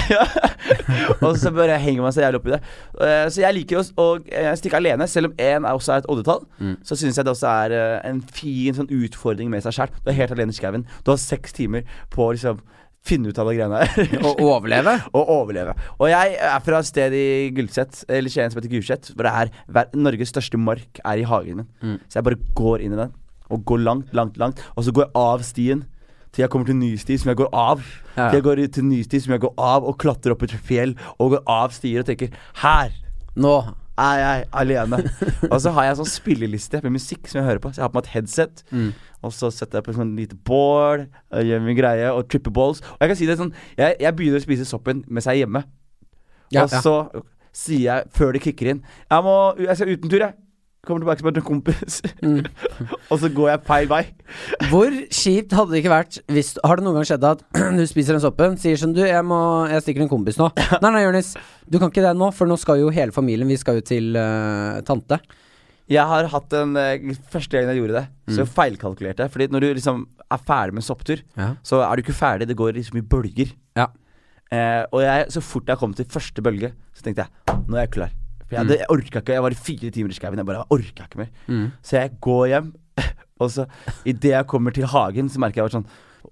[1.24, 2.62] og så bare henger man seg jævlig opp i det.
[3.00, 6.46] Uh, så jeg liker å eh, stikke alene, selv om én også er et oddetall.
[6.84, 9.94] Så syns jeg det også er uh, en fin sånn utfordring med seg sjæl.
[10.04, 10.86] Du er helt alene i skauen.
[11.06, 12.60] Du har seks timer på å liksom
[13.08, 14.18] finne ut av de greiene der.
[14.28, 14.96] og overleve?
[15.18, 15.76] og overleve.
[15.98, 19.36] Og jeg er fra et sted i Gulset, eller Skien som heter Gulset, hvor det
[19.46, 22.02] er Norges største mark er i hagen min.
[22.08, 23.16] Så jeg bare går inn i den,
[23.50, 24.62] og går langt, langt, langt.
[24.76, 25.88] Og så går jeg av stien
[26.30, 27.84] til jeg kommer til ny sti som jeg går av.
[28.16, 28.30] Ja.
[28.30, 30.96] Til jeg går til ny sti som jeg går av, og klatrer opp et fjell,
[31.18, 32.92] og går av stier og tenker Her
[33.40, 33.54] Nå
[34.00, 35.00] er jeg alene.
[35.52, 37.72] og så har jeg en sånn spilleliste med musikk som jeg hører på.
[37.74, 38.64] Så jeg har på meg et headset.
[38.72, 38.92] Mm.
[39.26, 42.84] Og så setter jeg på sånn lite bål, og gjør min greie, og tripper balls.
[42.96, 45.44] Og jeg kan si det sånn Jeg, jeg begynner å spise soppen mens jeg er
[45.44, 45.66] hjemme.
[46.54, 46.82] Ja, og ja.
[46.82, 46.96] så
[47.56, 50.38] sier jeg, før det kicker inn Jeg, må, jeg skal ut en tur, jeg.
[50.88, 51.98] Kommer tilbake som en kompis.
[52.24, 52.46] Mm.
[53.12, 54.02] og så går jeg feil vei.
[54.72, 57.44] Hvor kjipt hadde det ikke vært hvis Har det noen gang skjedd at
[57.80, 59.40] du spiser den soppen, sier sånn Du, jeg må
[59.72, 60.48] Jeg stikker en kompis nå.
[60.84, 61.34] Nei, nei, Jonis.
[61.68, 64.16] Du kan ikke det nå, for nå skal jo hele familien Vi skal jo til
[64.16, 65.20] uh, tante.
[65.90, 68.50] Jeg har hatt en eh, Første gangen jeg gjorde det, så Mm.
[68.56, 69.32] feilkalkulerte jeg.
[69.34, 71.56] Fordi når du liksom er ferdig med sopptur, Ja.
[71.66, 72.46] så er du ikke ferdig.
[72.52, 73.56] Det går liksom i bølger.
[73.76, 73.88] Ja.
[74.54, 77.88] Eh, og jeg, så fort jeg kom til første bølge, så tenkte jeg nå er
[77.88, 78.14] jeg klar.
[78.50, 79.34] For jeg, det, jeg orka ikke.
[79.38, 80.42] Jeg var i fire timer i skauen.
[80.42, 81.32] Jeg bare orka ikke mer.
[81.48, 81.66] Mm.
[81.86, 82.70] Så jeg går hjem,
[83.46, 83.66] og så
[84.10, 85.90] idet jeg kommer til hagen, så merker jeg bare sånn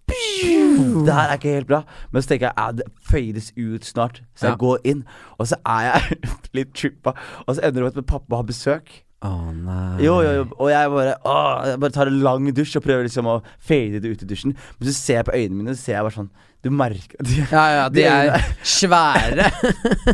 [0.08, 1.82] det her er ikke helt bra.
[2.12, 4.22] Men så tenker jeg ja, det fades ut snart.
[4.36, 4.60] Så jeg Ja.
[4.62, 5.04] går inn,
[5.40, 6.18] og så er jeg
[6.58, 7.14] litt trippa.
[7.46, 8.92] Og så ender det med at pappa har besøk.
[9.26, 10.04] Å nei.
[10.06, 10.44] Jo, jo, jo.
[10.62, 11.36] Og jeg bare, å,
[11.72, 14.54] jeg bare tar en lang dusj og prøver liksom å fade det ut i dusjen.
[14.78, 16.30] Men så ser jeg på øynene mine, så ser jeg bare sånn
[16.68, 19.48] Du merker de, Ja, ja, de de er svære.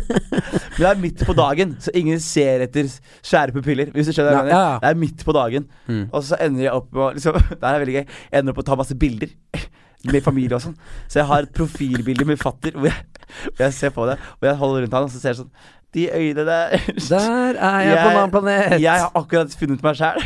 [0.74, 2.86] Men det er midt på dagen, så ingen ser etter
[3.24, 3.90] svære pupiller.
[3.94, 4.54] Hvis du skjønner hva jeg Ja, mener.
[4.54, 4.80] ja, ja.
[4.84, 5.66] Det er midt på dagen.
[5.90, 6.04] Mm.
[6.14, 8.04] Og så ender jeg opp med å liksom, Det er veldig gøy.
[8.06, 9.34] Jeg ender opp med å ta masse bilder.
[10.04, 10.74] Med familie og sånn.
[11.08, 13.06] Så jeg har et profilbilde med fatter hvor jeg,
[13.46, 14.18] hvor jeg ser på det.
[14.36, 15.48] Og jeg holder rundt han, og så ser jeg sånn
[15.96, 16.74] De øynene der
[17.08, 18.74] Der er jeg, på en annen planet.
[18.84, 20.20] Jeg har akkurat funnet meg sjæl.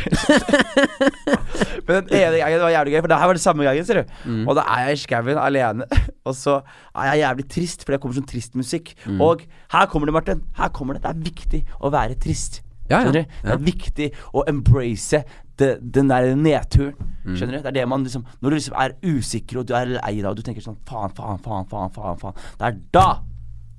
[1.89, 4.01] Men den ene gangen var jævlig gøy, for det her var det samme gangen, ser
[4.01, 4.15] du.
[4.29, 4.45] Mm.
[4.45, 5.89] Og da er jeg i skauen alene,
[6.29, 6.59] og så
[6.93, 8.93] er jeg jævlig trist, for det kommer sånn trist musikk.
[9.05, 9.21] Mm.
[9.25, 10.43] Og her kommer det, Martin.
[10.59, 11.03] Her kommer det.
[11.05, 12.61] Det er viktig å være trist.
[12.89, 13.11] Ja, ja.
[13.13, 15.21] Det er viktig å embrace
[15.59, 16.95] det, den der nedturen.
[17.25, 17.35] Mm.
[17.35, 17.61] Skjønner du?
[17.61, 20.29] Det er det man liksom Når du liksom er usikker og du er lei deg
[20.31, 22.39] og du tenker sånn faen, faen, faen, faen, faen, faen.
[22.57, 23.07] Det er da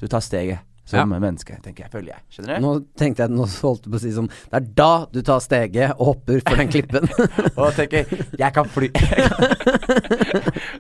[0.01, 1.90] du tar steget som menneske, tenker jeg.
[1.94, 2.22] Føler jeg.
[2.35, 2.66] Skjønner du?
[2.66, 5.40] Nå tenkte jeg Nå holdt du på å si sånn Det er da du tar
[5.44, 7.09] steget og hopper for den klippen.
[7.61, 8.90] Og tenker jeg kan fly.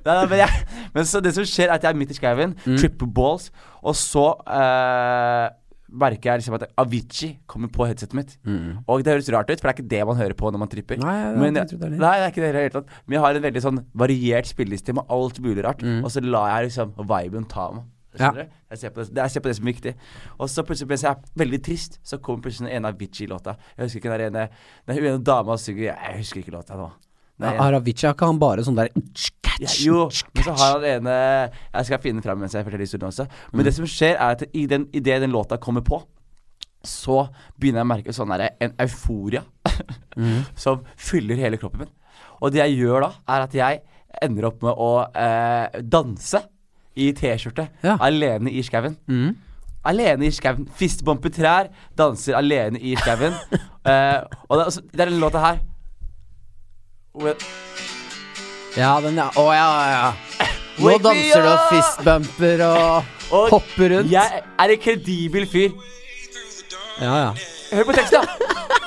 [0.04, 2.18] nei, nei, men, jeg, men så det som skjer, er at jeg er midt i
[2.18, 2.76] skauen, Mm.
[2.80, 3.50] triple balls,
[3.82, 5.46] og så eh,
[5.90, 8.34] merker jeg liksom at Avicii kommer på headsetet mitt.
[8.86, 10.70] Og det høres rart ut, for det er ikke det man hører på når man
[10.70, 11.00] tripper.
[11.00, 11.06] Mm.
[11.06, 12.92] Nei, jeg- men, jeg det nei, det er ikke det i det hele tatt.
[13.06, 16.04] Men jeg har en veldig sånn variert spilleliste med alt mulig rart, Mm.
[16.04, 17.84] og så lar jeg liksom viben ta meg.
[18.18, 18.30] Ja.
[18.70, 19.92] Jeg ser, på det, jeg ser på det som viktig.
[20.38, 23.54] Og så plutselig mens jeg er veldig trist, så kommer plutselig en Avicii-låta.
[23.76, 24.48] Jeg husker ikke den ene
[24.88, 26.88] Den ene dama synger Jeg husker ikke låta nå.
[27.38, 28.90] Den ene- Aravici har ikke han bare sånn der
[29.60, 31.14] ja, jo, men så har han ene
[31.74, 33.26] Jeg skal finne fram mens jeg forteller historien også.
[33.52, 36.00] Men det som skjer, er at i den, i det den låta kommer på,
[36.82, 37.26] så
[37.60, 39.42] begynner jeg å merke sånn der, en euforia
[40.64, 41.92] som fyller hele kroppen min.
[42.40, 43.82] Og det jeg gjør da, er at jeg
[44.24, 46.40] ender opp med å eh, danse
[46.96, 47.96] i T-skjorte Ja.
[48.00, 48.96] alene i skauen.
[49.08, 49.36] mm.
[49.84, 50.66] Alene i skauen.
[50.76, 53.32] Fistbumper trær, danser alene i skauen.
[53.32, 55.60] uh, og det, altså, det er den låta her.
[58.76, 59.30] Ja, den ja.
[59.34, 60.48] Å ja, ja.
[60.80, 64.10] Nå danser du og fistbumper og Og Hopper rundt.
[64.12, 65.70] Jeg er en kredibel fyr.
[67.00, 67.32] Ja, ja.
[67.72, 68.76] Hør på teksten, da!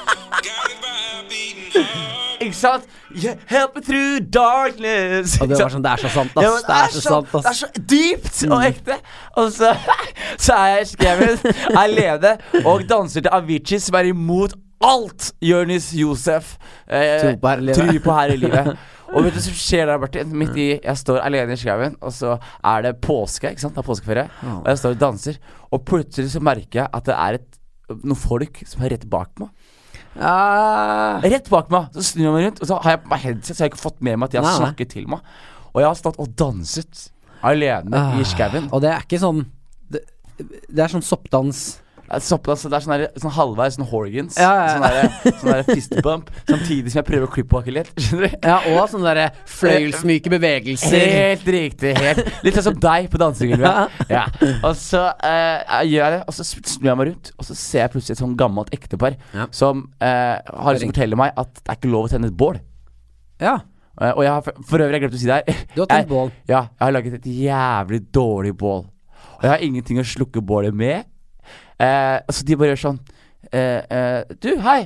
[2.43, 2.85] Ikke sant?
[3.13, 5.35] Yeah, help me through darkness.
[5.41, 6.63] Og det var sånn, det er så sant, Ja, ass.
[6.63, 8.97] men Det er så sant, det er så dypt og ekte.
[9.41, 9.73] Og så,
[10.47, 11.45] så er jeg skrevet
[11.77, 16.57] alene og danser til Avicii, som er imot alt Jonis Josef
[16.91, 18.03] eh, Tror på her i livet.
[18.03, 18.73] på her i livet.
[19.13, 20.31] Og vet du hva som skjer der, Martin?
[20.41, 22.31] Midt i, Jeg står alene i skauen, og så
[22.65, 23.51] er det påske.
[23.53, 23.75] ikke sant?
[23.75, 24.23] Det er påskeferie.
[24.55, 25.37] Og jeg står og danser,
[25.69, 27.59] og plutselig så merker jeg at det er et,
[28.01, 29.51] noen folk som er rett bak meg.
[30.19, 31.19] Ah.
[31.23, 31.87] Rett bak meg.
[31.95, 33.71] Så snur jeg meg rundt, og så har jeg på meg headset, så jeg har
[33.73, 35.19] ikke fått med meg at de har snakket til meg.
[35.73, 37.07] Og jeg har stått og danset
[37.43, 38.19] alene Ah.
[38.19, 38.69] i skauen.
[38.71, 39.45] Og det er ikke sånn
[39.91, 40.01] Det,
[40.69, 41.79] det er sånn soppdans.
[42.21, 44.37] Såpass, det er sånn, der, sånn halvveis sånn Horgans.
[44.37, 44.67] Ja, ja.
[44.73, 46.29] Sånn der, sånn der fist bump.
[46.51, 47.89] Samtidig som jeg prøver å klippe litt.
[48.03, 48.37] Skjønner du?
[48.45, 51.05] Ja, og sånne der fløyelsmyke bevegelser.
[51.13, 51.95] Helt riktig.
[51.97, 53.99] Helt, litt sånn som deg på dansegulvet.
[54.11, 54.25] Ja.
[54.59, 57.57] Og så uh, jeg gjør jeg det, og så snur jeg meg rundt, og så
[57.57, 59.47] ser jeg plutselig et sånn gammelt ektepar Ja.
[59.55, 62.29] som uh, har lyst til å fortelle meg at det er ikke lov å tenne
[62.31, 62.59] et bål.
[63.43, 63.57] Ja,
[63.99, 65.89] uh, og jeg har for, for øvrig, jeg glemte å si det her du har
[65.91, 66.33] tent bål.
[66.49, 68.85] Ja, jeg har laget et jævlig dårlig bål.
[69.37, 71.09] Og jeg har ingenting å slukke bålet med.
[71.83, 72.99] Eh, så de bare gjør sånn
[73.51, 74.81] eh, eh, Du, hei!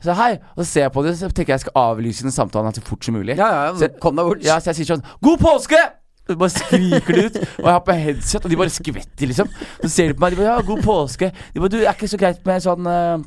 [0.00, 2.32] Så hei, og så ser jeg på det, så tenker jeg jeg skal avlyse den
[2.32, 3.34] samtalen så fort som mulig.
[3.36, 4.40] Ja, ja, Så- kom deg bort.
[4.46, 5.76] Ja, så jeg sier sånn God påske!
[6.24, 7.36] Og de bare skriker det ut.
[7.58, 9.48] Og jeg har på headset, og de bare skvetter, liksom.
[9.82, 11.28] Så ser de på meg, de bare Ja, god påske.
[11.52, 13.18] De bare Du, er ikke så greit med sånn uh,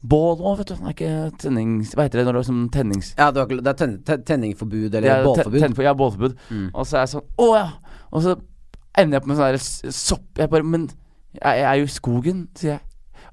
[0.00, 0.74] bål nå, vet du.
[0.78, 1.92] Det er ikke tennings...
[1.98, 3.12] Hva heter det når det er sånn tennings...
[3.18, 5.60] Ja, det er ten, ten, tenningforbud eller Ja, bålforbud.
[5.66, 6.38] Ten, Ja, bålforbud.
[6.48, 6.68] Mm.
[6.72, 7.66] Og så er jeg sånn Å ja.
[8.12, 8.36] Og så
[8.98, 10.88] ender jeg på med sånn der sopp Jeg bare Men
[11.34, 12.80] jeg, jeg er jo i skogen, sier jeg.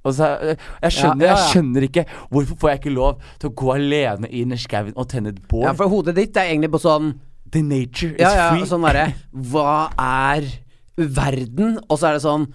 [0.08, 1.40] Og så jeg, jeg skjønner Ja, ja, ja.
[1.44, 4.94] Jeg skjønner ikke Hvorfor får jeg ikke lov til å gå alene inn i skauen
[4.96, 5.66] og tenne et bål?
[5.66, 7.10] Ja, for hodet ditt er egentlig på sånn
[7.52, 8.64] The nature is Ja, ja, free.
[8.70, 10.48] sånn bare, Hva er
[10.96, 11.78] verden?
[11.90, 12.48] Og så er det sånn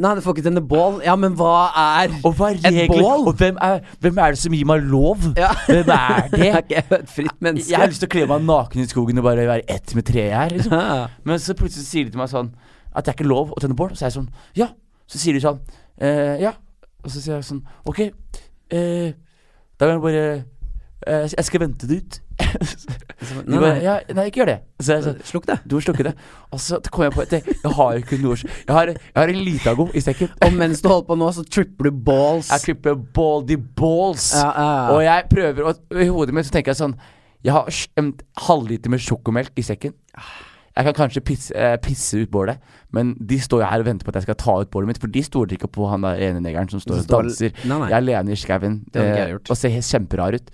[0.00, 0.94] Nei, du får ikke tenne bål.
[1.04, 3.26] Ja, men hva er og hva er et bål?
[3.28, 5.26] Og hvem er, hvem er det som gir meg lov?
[5.36, 5.50] Ja.
[5.66, 6.46] Hvem er det?
[6.46, 7.68] Jeg er et fritt menneske.
[7.74, 10.06] Jeg har lyst til å kle meg naken i skogen og bare være ett med
[10.08, 10.54] treet her.
[10.56, 11.12] Liksom.
[11.28, 12.48] Men så plutselig sier de til meg sånn
[12.96, 13.92] at det er ikke lov å tenne bål.
[13.92, 14.70] Så er jeg sånn Ja.
[15.10, 15.60] Så sier de sånn
[16.00, 16.54] eh, Ja.
[17.00, 19.12] Og så sier jeg sånn Ok, eh,
[19.80, 20.24] da vil jeg bare
[21.06, 22.18] eh, Jeg skal vente det ut.
[22.40, 23.78] de Nei, bare.
[23.84, 24.56] Ja, nei, ikke gjør det.
[24.80, 25.56] Så jeg sa, Slukk det.
[25.68, 26.12] Du må slukke det.
[26.52, 29.32] Og så kom jeg på at jeg, har jo ikke noe Jeg har, jeg har
[29.32, 30.32] en Litago i sekken.
[30.46, 32.50] Og mens du holder på nå, så tripper du balls.
[32.52, 34.30] Jeg tripper baldy balls.
[34.36, 34.76] Ja, ja.
[34.94, 36.96] Og jeg prøver og I hodet mitt så tenker jeg sånn
[37.44, 38.14] Jeg har en
[38.48, 39.96] halvliter med sjokomelk i sekken.
[40.76, 42.58] Jeg kan kanskje pisse, eh, pisse ut bålet,
[42.94, 45.00] men de står jo her og venter på at jeg skal ta ut bålet mitt.
[45.02, 47.52] For de stoler ikke på han der ene negeren som står og står- danser.
[47.66, 47.88] Nei, nei.
[47.88, 49.50] Jeg er alene i skauen Det hadde ikke jeg eh, gjort.
[49.50, 50.50] og ser helt kjemperar ut.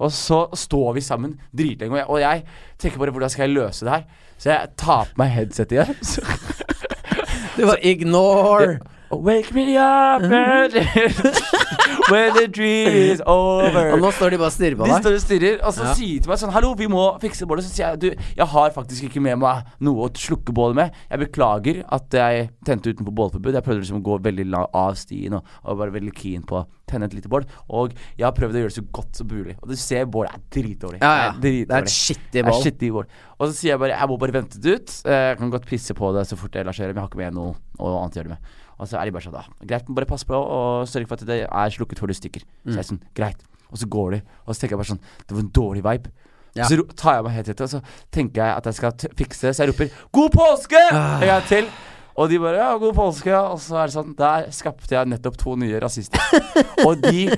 [0.00, 2.44] Og så står vi sammen dritlenge, og jeg, og jeg
[2.78, 4.04] tenker bare hvordan skal jeg løse det her?
[4.40, 5.94] Så jeg tar på meg headsetet igjen.
[6.02, 6.20] Så
[7.56, 8.78] Du var ignore.
[9.10, 10.22] Wake me up
[12.10, 13.92] when the dream is over.
[13.94, 14.92] Og nå står de bare og stirrer på deg.
[14.94, 15.94] De står og stirrer, og så Ja.
[15.98, 17.64] sier de til meg sånn Hallo, vi må fikse bålet.
[17.66, 20.94] Så sier jeg du, jeg har faktisk ikke med meg noe å slukke bålet med.
[21.10, 23.54] Jeg beklager at jeg tente utenfor bålforbud.
[23.58, 26.60] Jeg prøvde liksom å gå veldig langt av stien og, og var veldig keen på
[26.62, 27.44] å tenne et lite bål.
[27.70, 29.56] Og jeg har prøvd å gjøre det så godt som mulig.
[29.62, 31.02] Og du ser bålet er dritdårlig.
[31.02, 31.34] Ja, ja.
[31.38, 32.62] Det er Det er et skittig bål.
[32.62, 33.06] skittig bål.
[33.40, 34.96] Og så sier jeg bare Jeg må bare vente det ut.
[35.06, 37.08] Eh, Jeg kan godt pisse på det så fort det lar seg gjøre, men jeg
[37.08, 38.56] har ikke med noe, noe annet å gjøre det med.
[38.80, 41.28] Og så er de bare sånn da Greit, bare pass på og sørg for at
[41.28, 42.46] det er slukket før du stikker.
[42.64, 43.44] Så jeg er sånn Greit.
[43.70, 46.12] Og så går de, og så tenker jeg bare sånn Det var en dårlig vibe.
[46.58, 46.66] Ja.
[46.66, 49.62] Så tar jeg meg helt etter, og så tenker jeg at jeg skal fikse så
[49.62, 51.22] jeg roper 'God påske!' Ah.
[51.22, 51.68] en gang til.
[52.16, 55.36] Og de bare 'Ja, god påske', Og så er det sånn Der skapte jeg nettopp
[55.38, 56.18] to nye rasister.
[56.86, 57.30] og de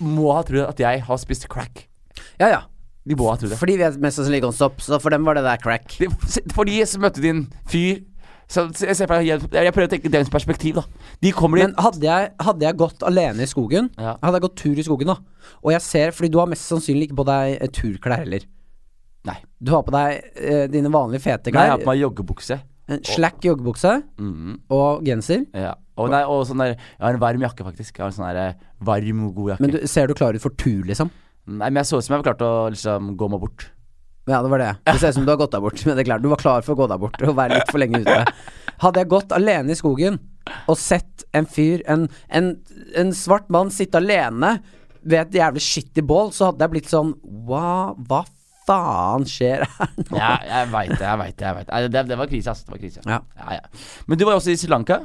[0.00, 1.88] må ha trodd at jeg har spist crack.
[2.38, 2.60] Ja, ja.
[3.06, 3.58] De må ha trodd det.
[3.58, 5.96] Fordi vi er mest sannsynlig ikke om stopp, så for dem var det der crack.
[5.98, 6.08] De,
[6.52, 8.02] for de som møtte en fyr
[8.48, 10.84] så, jeg, ser på, jeg, jeg prøver å tenke deres perspektiv, da.
[11.22, 14.16] De kommer Men hadde jeg, hadde jeg gått alene i skogen, Ja.
[14.22, 15.16] hadde jeg gått tur i skogen, da,
[15.64, 18.46] og jeg ser Fordi du har mest sannsynlig ikke på deg eh, turklær heller.
[19.26, 19.36] Nei.
[19.58, 21.58] Du har på deg eh, dine vanlige fete klær.
[21.58, 22.60] Nei, jeg har på meg joggebukse.
[22.86, 25.46] En slack joggebukse Mhm, og genser.
[25.54, 25.74] ja.
[25.96, 27.96] Og, nei, og sånn der Jeg har en varm jakke, faktisk.
[27.96, 28.54] Jeg har en sånn der eh,
[28.84, 29.62] varm, god jakke.
[29.64, 31.10] Men du, ser du klar ut for tur, liksom?
[31.48, 33.66] Nei, men jeg så ut som jeg var klart å liksom gå meg bort.
[34.26, 34.70] Ja, det var det.
[34.88, 35.82] Det ser ut som du har gått deg bort.
[35.86, 37.70] Men det er klart, du var klar for å gå deg bort og være litt
[37.70, 38.22] for lenge ute.
[38.82, 40.18] Hadde jeg gått alene i skogen
[40.66, 42.52] og sett en fyr, en, en,
[42.98, 44.56] en svart mann, sitte alene
[45.06, 47.12] ved et jævlig skittig bål, så hadde jeg blitt sånn
[47.46, 48.24] Hva, hva
[48.66, 50.18] faen skjer her nå?
[50.18, 51.46] Ja, jeg veit det, jeg veit det.
[51.46, 51.84] jeg vet det.
[51.94, 52.64] Det, det var krise, ass.
[52.66, 53.04] Det var krise.
[53.06, 53.20] Ja.
[53.38, 53.86] Ja, ja.
[54.10, 55.00] Men du var jo også i Sri Lanka.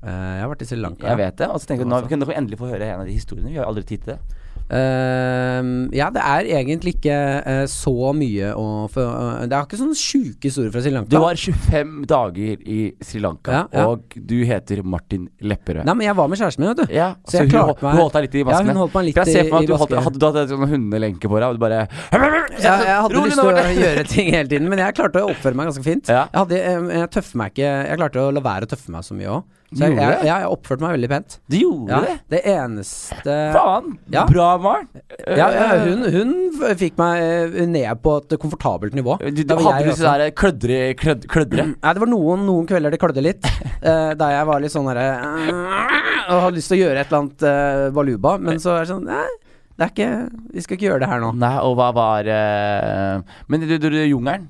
[0.00, 1.08] Eh, jeg har vært i Sri Lanka.
[1.10, 1.50] Jeg vet det.
[1.52, 3.52] Og så tenker jeg nå kan dere endelig få høre en av de historiene.
[3.52, 4.38] Vi har aldri tid til det.
[4.68, 9.78] Ehm, ja, det er egentlig ikke uh, så mye å for, uh, Det er ikke
[9.80, 11.08] sånne sjuke historier fra Sri Lanka.
[11.14, 13.86] Du var 25 dager i Sri Lanka, Ja, ja.
[13.88, 15.86] og du heter Martin Lepperød.
[15.88, 16.94] Nei, men jeg var med kjæresten min, vet du.
[16.94, 19.20] Ja, Så så hun, meg- hun holdt deg litt i Ja, hun holdt meg litt
[19.22, 21.40] jeg ser for meg i- at du i hadde, du hatt en sånn hundelenke på
[21.40, 21.80] deg, og du bare
[22.62, 25.54] Ja, jeg hadde lyst til å gjøre ting hele tiden, men jeg klarte å oppføre
[25.54, 26.08] meg ganske fint.
[26.08, 26.26] Ja.
[26.28, 29.02] Jeg, hadde, jeg, jeg tøffer meg ikke Jeg klarte å la være å tøffe meg
[29.06, 29.44] så mye òg.
[29.68, 31.34] Så jeg, jeg, jeg, jeg oppførte meg veldig pent.
[31.52, 32.12] Du gjorde Ja, det?
[32.32, 33.90] det eneste Faen!
[34.14, 34.22] Ja.
[34.30, 34.86] Bra, Maren.
[35.28, 36.30] ja, ja, hun, hun
[36.80, 39.18] fikk meg eh, ned på et komfortabelt nivå.
[39.20, 41.66] Du, du hadde du også- til å klødre, klød, klødre?
[41.84, 43.44] Nei, det var noen, noen kvelder det klødde litt.
[43.84, 45.08] uh, da jeg var litt sånn derre
[46.28, 48.92] Og hadde lyst til å gjøre et eller annet uh, baluba, men så er det
[48.94, 49.26] sånn Nei,
[49.78, 50.10] det er ikke
[50.56, 51.34] Vi skal ikke gjøre det her nå.
[51.38, 53.20] Nei, og hva var eh,
[53.52, 54.48] Men du, du, du jungelen?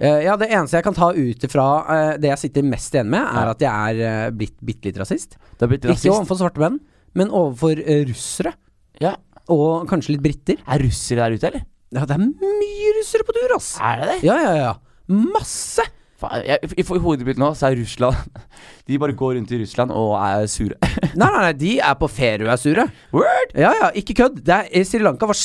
[0.00, 3.10] Eh, ja, det eneste jeg kan ta ut ifra uh, det jeg sitter mest igjen
[3.12, 5.36] med, er at jeg er uh, blitt bitte litt rasist.
[5.60, 6.78] Du er blitt Ikke overfor svarte menn,
[7.18, 8.54] men overfor russere.
[9.02, 9.18] Ja.
[9.52, 10.60] Og kanskje litt briter.
[10.64, 11.66] Er russere der ute, eller?
[11.90, 13.74] Ja, det er mye russere på tur, ass!
[13.82, 14.18] Er det det?
[14.28, 14.74] Ja, ja, ja.
[15.10, 15.84] Masse!
[16.20, 18.36] Faen, jeg, I, I hodet mitt nå så er Russland
[18.88, 20.76] De bare går rundt i Russland og er sure.
[21.14, 22.86] Nei, nei, nei, de er på ferie og er sure.
[23.16, 23.54] Word!
[23.58, 24.40] Ja, ja, ikke kødd.
[24.46, 25.38] Det er, Sri Lanka var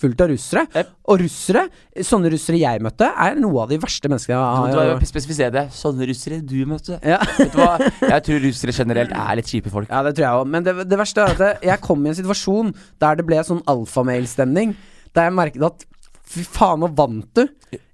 [0.00, 0.64] stappfullt av russere.
[0.74, 0.92] Yep.
[1.10, 1.62] Og russere,
[2.06, 5.64] sånne russere jeg møtte, er noe av de verste menneskene jeg Du må spesifisere det.
[5.76, 6.98] Sånne russere du møtte.
[7.04, 7.20] ja.
[7.38, 7.76] Vet du hva?
[8.00, 9.90] Jeg tror russere generelt er litt kjipe folk.
[9.90, 10.50] ja, det tror jeg òg.
[10.54, 13.62] Men det, det verste er at jeg kom i en situasjon der det ble sånn
[13.70, 14.74] alfamail-stemning.
[15.14, 15.86] Der jeg merket at
[16.30, 17.46] fy faen, nå vant du.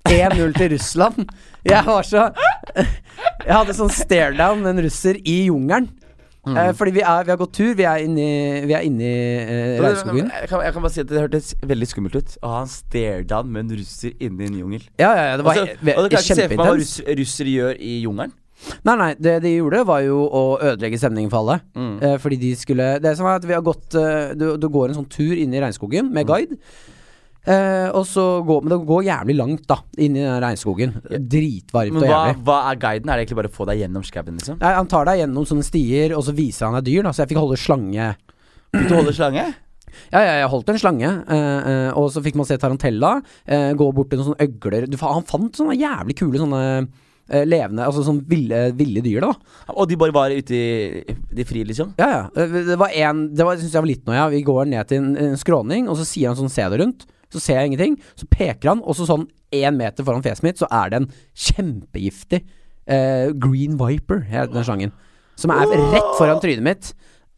[0.07, 1.31] 1-0 til Russland.
[1.67, 2.29] Jeg var så
[2.77, 5.89] Jeg hadde sånn stare-down med en russer i jungelen.
[6.47, 9.11] Eh, fordi vi, er, vi har gått tur, vi er inne i, vi er inne
[9.11, 10.31] eh, regnskogen.
[10.31, 12.73] Jeg kan, jeg kan bare si at det hørtes veldig skummelt ut Og han en
[12.73, 14.89] stare-down med en russer inne i en jungel.
[15.03, 16.99] Ja, ja, ja, det var Altså, og du kan ikke se for meg hva russ,
[17.23, 18.35] russere gjør i jungelen.
[18.87, 21.59] Nei, nei, det de gjorde var jo å ødelegge stemningen for alle.
[21.77, 21.97] Mm.
[22.01, 24.91] Eh, fordi de skulle Det som er at vi har gått eh, du, du går
[24.91, 26.57] en sånn tur inn i regnskogen med guide.
[27.47, 30.97] Eh, og så går Men det går jævlig langt, da, inn i den regnskogen.
[31.31, 32.43] Dritvarmt Men og hva, jævlig.
[32.49, 33.11] hva er guiden?
[33.13, 34.59] Er det egentlig bare å få deg gjennom skauen, liksom?
[34.63, 37.07] Nei, han tar deg gjennom sånne stier, og så viser han deg dyr.
[37.07, 38.09] Da Så jeg fikk holde slange.
[38.75, 39.47] Fikk du holde slange?
[40.13, 43.23] Ja, ja, jeg holdt en slange, eh, eh, og så fikk man se tarantella.
[43.47, 46.61] eh, gå bort til noen sånne øgler du, Han fant sånne jævlig kule sånne
[47.31, 49.33] eh, levende Altså sånn ville, ville dyr, da.
[49.73, 51.95] Og de bare var ute i de fri, liksom?
[51.97, 52.23] Ja, ja.
[52.37, 54.29] Det var en Det syns jeg var litt noe, ja.
[54.35, 57.07] Vi går ned til en, en skråning, og så sier han sånn Se deg rundt.
[57.33, 57.97] Så ser jeg ingenting.
[58.19, 61.11] Så peker han, og så sånn én meter foran fjeset mitt, så er det en
[61.47, 62.43] kjempegiftig
[62.87, 64.95] eh, Green Viper, heter den slangen.
[65.37, 66.93] Som er rett foran trynet mitt.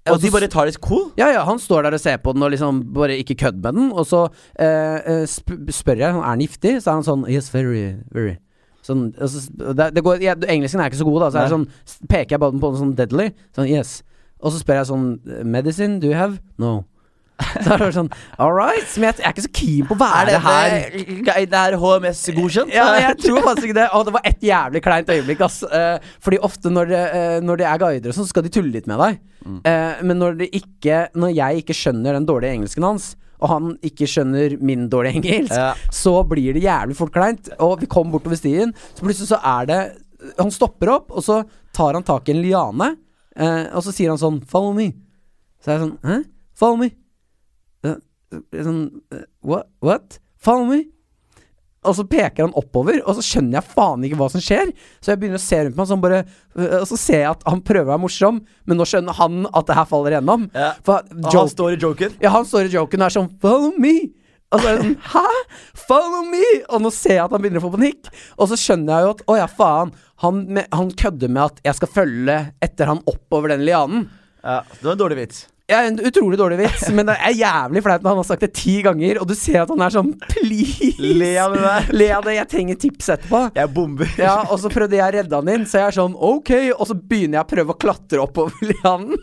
[0.09, 1.11] Og de bare tar det cool?
[1.19, 3.77] ja, ja, han står der og ser på den og liksom bare ikke kødd med
[3.77, 3.91] den.
[3.93, 4.27] Og så
[4.59, 8.39] eh, eh, sp spør jeg er den giftig, så er han sånn Yes, very, very.
[8.87, 9.43] Sånn, altså,
[9.77, 11.31] det, det går, ja, engelsken er ikke så god, da.
[11.33, 13.29] Så er det sånn, peker jeg på den sånn deadly.
[13.57, 13.99] Sånn yes.
[14.39, 15.09] Og så spør jeg sånn
[15.45, 16.39] Medicine, do you have?
[16.63, 16.87] No.
[17.65, 18.09] Så er det sånn
[18.43, 18.89] All right.
[18.99, 20.75] Men jeg, er ikke så keen på å være her.
[21.29, 22.73] Det er HMS-godkjent?
[22.75, 23.87] Ja, jeg tror faktisk ikke det.
[23.95, 25.61] Og det var et jævlig kleint øyeblikk, ass.
[25.63, 28.53] Eh, fordi ofte når det, eh, når det er guider og sånn, så skal de
[28.59, 29.21] tulle litt med deg.
[29.71, 33.71] Eh, men når det ikke Når jeg ikke skjønner den dårlige engelsken hans, og han
[33.87, 35.71] ikke skjønner min dårlige engelsk, Ja.
[35.95, 37.49] så blir det jævlig fort kleint.
[37.63, 39.81] Og vi kom bortover stien, så plutselig så er det
[40.43, 42.97] Han stopper opp, og så tar han tak i en liane,
[43.39, 44.91] og så sier han sånn 'Follow me'.
[45.63, 46.25] Så er jeg sånn 'Hæ?
[46.59, 46.91] Follow me'.
[48.33, 49.69] Eh, eh, sånn eh, what?
[49.85, 50.19] what?
[50.39, 50.85] Follow me.
[51.87, 54.73] Og så peker han oppover, og så skjønner jeg faen ikke hva som skjer.
[54.99, 56.23] Så jeg begynner å se rundt meg, sånn bare,
[56.59, 59.45] øh, og så ser jeg at han prøver å være morsom, men nå skjønner han
[59.53, 60.49] at det her faller igjennom.
[60.59, 60.73] Ja.
[60.87, 62.17] For han står i joken?
[62.25, 64.11] ja, han står i joken og er sånn 'follow me'.
[64.49, 65.27] Og så er det sånn 'hæ?
[65.89, 68.09] Follow me?' Og nå ser jeg at han begynner å få panikk.
[68.39, 69.93] Og så skjønner jeg jo at 'å ja, faen',
[70.25, 74.09] han, han kødder med at jeg skal følge etter han oppover den lianen.
[74.43, 75.47] Ja, det var en dårlig vits.
[75.69, 78.55] Ja, en utrolig dårlig vits, men det er jævlig flaut når han har sagt det
[78.57, 80.95] ti ganger, og du ser at han er sånn Please!
[80.97, 81.89] Le av det der.
[81.93, 83.41] Le av det, jeg trenger tips etterpå.
[83.59, 84.15] Jeg bomber.
[84.17, 86.89] Ja, og så prøvde jeg å redde han inn, så jeg er sånn ok, og
[86.89, 89.21] så begynner jeg å prøve å klatre oppover lianen.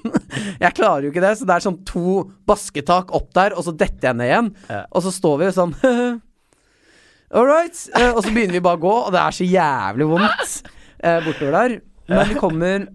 [0.61, 2.13] Jeg klarer jo ikke det, så det er sånn to
[2.45, 4.51] basketak opp der, og så detter jeg ned igjen.
[4.69, 4.83] Ja.
[4.93, 5.73] Og så står vi jo sånn
[7.35, 7.79] All right.
[7.97, 10.53] Eh, og så begynner vi bare å gå, og det er så jævlig vondt
[11.01, 11.75] eh, bortover der.
[12.13, 12.85] Men vi kommer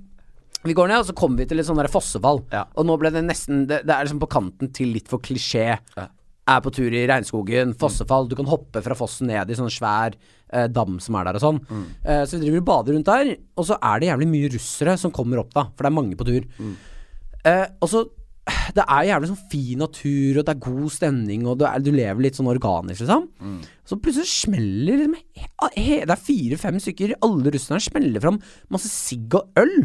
[0.66, 2.42] Vi går ned, og så kommer vi til et sånn fossefall.
[2.52, 2.66] Ja.
[2.76, 5.78] Og nå ble det nesten Det, det er liksom på kanten til litt for klisjé.
[5.96, 6.06] Ja.
[6.50, 8.28] Er på tur i regnskogen, fossefall.
[8.28, 10.16] Du kan hoppe fra fossen ned i sånn svær
[10.52, 11.60] eh, dam som er der og sånn.
[12.04, 14.96] Eh, så vi driver og bader rundt der, og så er det jævlig mye russere
[15.00, 16.48] som kommer opp da, for det er mange på tur.
[17.46, 18.08] Eh, og så
[18.74, 21.90] Det er jævlig sånn fin natur, og det er god stemning, og du, er, du
[21.94, 23.28] lever litt sånn organisk, liksom.
[23.86, 28.40] Så plutselig smeller liksom he, he, Det er fire-fem stykker, alle russerne smeller fram
[28.72, 29.76] masse sigg og øl.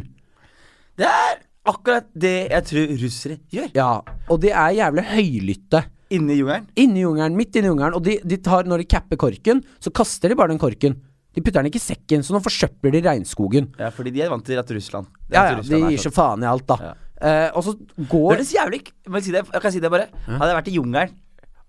[0.99, 3.71] Det er akkurat det jeg tror russere gjør.
[3.75, 3.89] Ja,
[4.31, 5.81] og de er jævlig høylytte.
[6.15, 6.67] Inne i jungelen.
[6.77, 7.95] Inni jungelen, midt inni jungelen.
[7.97, 10.95] Og de, de tar, når de capper korken, så kaster de bare den korken.
[11.35, 13.71] De putter den ikke i sekken, så nå forsøpler de regnskogen.
[13.81, 16.13] Ja, fordi de er vant til at Russland Ja, ja, Russland de gir sånn.
[16.13, 16.77] så faen i alt, da.
[16.79, 16.93] Ja.
[17.25, 18.79] Eh, og så går Det høres jævlig?
[19.09, 20.07] Jeg kan si det bare.
[20.29, 21.15] Hadde jeg vært i jungelen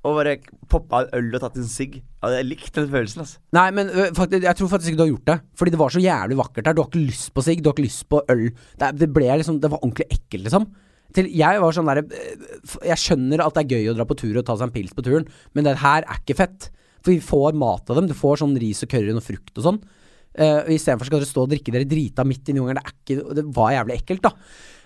[0.06, 0.36] og bare
[0.70, 3.22] poppa en øl og tatt en sigg, Ja, jeg likte den følelsen.
[3.22, 3.38] Altså.
[3.54, 5.36] Nei, men ø, faktisk, jeg tror faktisk ikke du har gjort det.
[5.58, 6.76] Fordi det var så jævlig vakkert der.
[6.76, 8.48] Du har ikke lyst på sigg, du har ikke lyst på øl.
[8.80, 10.66] Det, det ble liksom Det var ordentlig ekkelt, liksom.
[11.14, 12.02] Til, jeg var sånn derre
[12.82, 14.96] Jeg skjønner at det er gøy å dra på tur og ta seg en pils
[14.96, 16.68] på turen, men det her er ikke fett.
[17.06, 18.10] For vi får mat av dem.
[18.10, 19.80] Du får sånn ris og curry og frukt og sånn.
[20.36, 22.82] Uh, Istedenfor skal dere stå og drikke dere drita midt inni jungelen.
[23.06, 24.34] Det, det var jævlig ekkelt, da.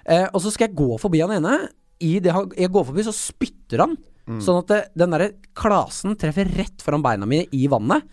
[0.04, 1.56] Uh, og så skal jeg gå forbi han ene.
[2.04, 3.96] I det han, jeg går forbi, så spytter han.
[4.40, 8.04] Sånn at det, den derre klasen treffer rett foran beina mine i vannet.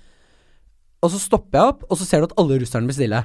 [1.04, 3.20] Og så stopper jeg opp, og så ser du at alle russerne blir stille.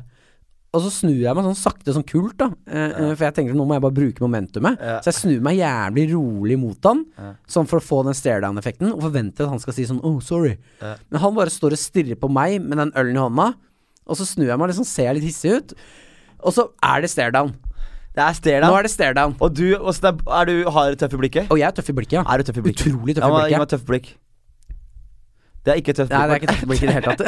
[0.73, 2.47] Og så snur jeg meg sånn sakte, sånn kult, da.
[2.67, 3.09] Eh, ja.
[3.17, 4.79] For jeg tenker nå må jeg bare bruke momentumet.
[4.81, 4.99] Ja.
[5.05, 7.33] Så jeg snur meg jævlig rolig mot han, Ja.
[7.49, 10.57] sånn for å få den stare-down-effekten, og forventer at han skal si sånn oh, sorry.
[10.81, 13.55] Men han bare står og stirrer på meg med den ølen i hånda,
[14.09, 15.75] og så snur jeg meg og liksom ser jeg litt hissig ut.
[16.43, 17.53] Og så er det stare-down.
[18.13, 19.37] Det er stare Nå er det stare-down.
[19.41, 21.49] Og du, også, er, du har du tøff i blikket?
[21.53, 22.25] Og jeg er tøff i blikket, ja.
[22.29, 22.85] Er du tøff i blikket?
[22.93, 23.63] Utrolig tøff Ja, i blikket Gi blikket.
[23.65, 24.11] meg tøff blikk.
[25.63, 27.23] Det er ikke tøft Nei, det er ikke tøft blikk i det hele tatt.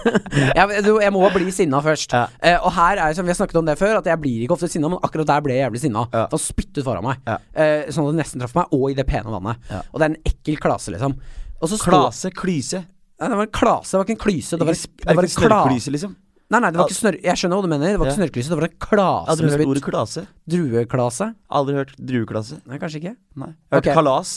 [0.58, 2.16] jeg, jeg må bli sinna først.
[2.18, 2.24] Ja.
[2.42, 4.56] Eh, og her er som vi har snakket om det før, at jeg blir ikke
[4.58, 6.02] ofte sinna, men akkurat der ble jeg jævlig sinna.
[6.10, 6.24] Ja.
[6.32, 7.22] Da spyttet foran meg.
[7.30, 7.38] Ja.
[7.54, 9.62] Eh, sånn at det nesten traff meg, og i det pene vannet.
[9.70, 9.84] Ja.
[9.92, 11.14] Og det er en ekkel klase, liksom.
[11.86, 12.82] Klase, klyse.
[13.16, 14.58] Nei, det var en klase, det var ikke en klyse.
[14.58, 15.94] Det var, det var en klase.
[15.94, 16.16] liksom?
[16.46, 17.16] Nei, nei, det var ikke snør...
[17.26, 17.88] Jeg skjønner hva du mener.
[17.90, 18.18] Det var ikke Ja.
[18.20, 20.22] snørrklyse, det var en klase Aldri med hørt ordet klase?
[20.46, 21.26] Drueklase?
[21.58, 22.58] Aldri hørt drueklase?
[22.70, 23.14] Nei, kanskje ikke.
[23.34, 23.48] Nei.
[23.50, 23.96] Jeg har hørt okay.
[23.98, 24.34] kalas.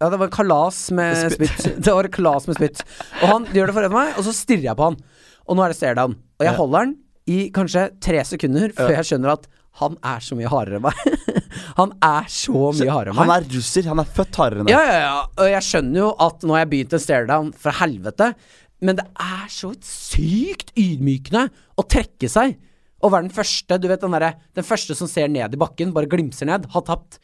[0.00, 1.64] Ja, det var kalas med spytt.
[1.84, 2.82] Det var kalas med spytt.
[3.22, 5.00] Og han gjør det foran meg, og så stirrer jeg på han.
[5.48, 6.18] Og nå er det stare down.
[6.40, 6.94] Og jeg holder den
[7.30, 9.48] i kanskje tre sekunder før jeg skjønner at
[9.80, 11.28] han er så mye hardere enn meg.
[11.80, 13.28] han er så mye hardere enn meg.
[13.28, 13.90] Han er russer.
[13.92, 14.74] Han er født hardere enn deg.
[14.74, 15.20] Ja, ja, ja.
[15.36, 18.32] Og jeg skjønner jo at nå har jeg begynt en stare down fra helvete,
[18.80, 22.56] men det er så sykt ydmykende å trekke seg.
[23.00, 25.92] Og være den første, du vet den derre Den første som ser ned i bakken,
[25.96, 27.18] bare glimser ned, har tapt.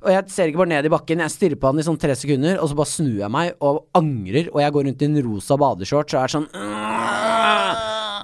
[0.00, 2.14] Og jeg ser ikke bare ned i bakken, jeg stirrer på han i sånn tre
[2.16, 5.18] sekunder, og så bare snur jeg meg og angrer, og jeg går rundt i en
[5.26, 6.46] rosa badeshorts og er sånn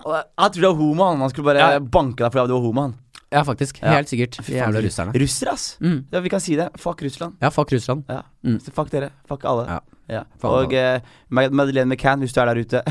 [0.07, 1.21] Han tror du er homo, han.
[1.21, 1.79] Han skulle bare Ja.
[1.81, 2.95] banke deg fordi du var homo, han.
[3.35, 3.81] Ja, faktisk.
[3.83, 3.97] Ja.
[3.97, 4.37] Helt sikkert.
[4.47, 5.13] Fy faen, russerne.
[5.19, 5.65] Russere, ass.
[5.83, 6.05] Mm.
[6.13, 6.69] Ja, vi kan si det.
[6.79, 7.35] Fuck Russland.
[7.43, 8.05] Ja, fuck Russland.
[8.09, 8.21] Ja.
[8.47, 8.61] Mm.
[8.63, 9.11] Så fuck dere.
[9.29, 9.67] Fuck alle.
[9.67, 9.81] Ja.
[10.09, 10.21] Ja.
[10.39, 11.01] Fuck Og eh,
[11.35, 12.83] Mad- Madeleine McCann, hvis du er der ute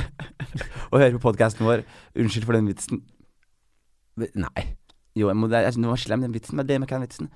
[0.91, 1.85] og hører på podkasten vår,
[2.19, 2.99] unnskyld for den vitsen.
[4.35, 4.65] Nei.
[5.15, 6.57] Jo, jeg må, jeg, jeg, den var slem, den vitsen.
[6.59, 7.29] Madeleine McCann-vitsen.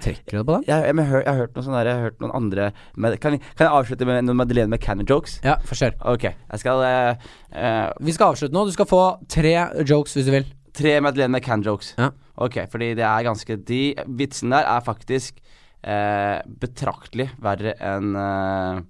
[0.00, 0.62] Trekker du på den?
[0.64, 2.32] Jeg, jeg, jeg, har hørt- jeg har hørt noen sånne der, Jeg har hørt noen
[2.38, 5.34] andre med, kan, kan jeg avslutte med noen Madeleine McCann-jokes?
[5.44, 5.98] Ja, få kjør.
[6.14, 8.64] Ok, jeg skal uh, uh, Vi skal avslutte nå.
[8.64, 9.52] Du skal få tre
[9.84, 10.48] jokes hvis du vil.
[10.78, 11.94] Tre Madeleine McCann-jokes.
[11.98, 12.12] Ja.
[12.38, 13.80] Ok, fordi det er ganske De
[14.18, 15.40] vitsene der er faktisk
[15.82, 18.80] eh, betraktelig verre enn eh,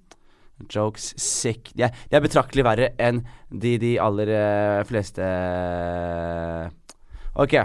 [0.69, 5.25] jokes sick de er, de er betraktelig verre enn de de aller eh, fleste
[7.39, 7.55] Ok.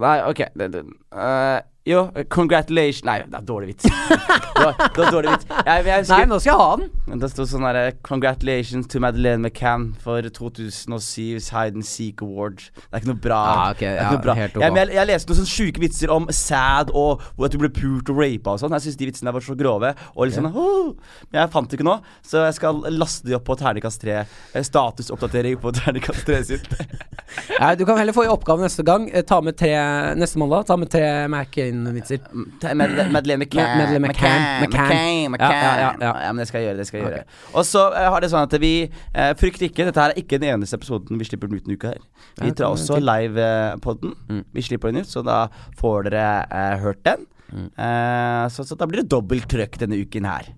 [0.00, 3.86] Nei, ok det, det, eh, Jo, congratulations Nei, det er dårlig vits.
[3.88, 5.46] det, var, det var dårlig vits.
[5.64, 7.20] Jeg, jeg, Nei, nå skal jeg ha den.
[7.22, 12.66] Det sto sånn derre 'Congratulations to Madeleine McCann for 2007's Hide and Seek Award'.
[12.76, 13.38] Det er ikke noe bra.
[13.40, 14.34] Ah, okay, ja, noe bra.
[14.36, 17.72] helt jeg, jeg, jeg leste noen sånne sjuke vitser om sad og at du ble
[17.72, 18.76] pult og rapa og sånn.
[18.76, 19.94] Jeg syns de vitsene var så grove.
[20.14, 20.92] Og litt sånn oh,
[21.30, 24.20] Men jeg fant det ikke nå, så jeg skal laste de opp på Terningkast 3.
[24.52, 26.68] Eh, Statusoppdatering på Terningkast 3 sitt.
[27.62, 29.08] Nei, du kan heller få i oppgave neste gang.
[29.08, 29.72] Eh, Ta med tre
[30.18, 30.66] neste mandag.
[30.68, 31.69] Ta med tre Mac-in-vitser.
[31.70, 33.78] Madele- Madeleine McCann.
[33.78, 34.44] Madeleine McCann.
[34.64, 35.32] McCann.
[35.32, 36.04] McCann.
[36.04, 36.78] Ja, men det skal jeg gjøre.
[36.80, 37.40] det skal jeg gjøre okay.
[37.54, 40.40] Og så uh, har det sånn at vi uh, Frykt ikke, dette her er ikke
[40.42, 42.00] den eneste episoden vi slipper den ut en uke her.
[42.40, 44.16] Vi tar også live-podden.
[44.30, 44.44] Mm.
[44.56, 45.44] Vi slipper den ut, så da
[45.80, 47.28] får dere uh, hørt den.
[47.50, 47.66] Mm.
[47.66, 50.50] Eh, så, så da blir det dobbelt trøkk denne uken her.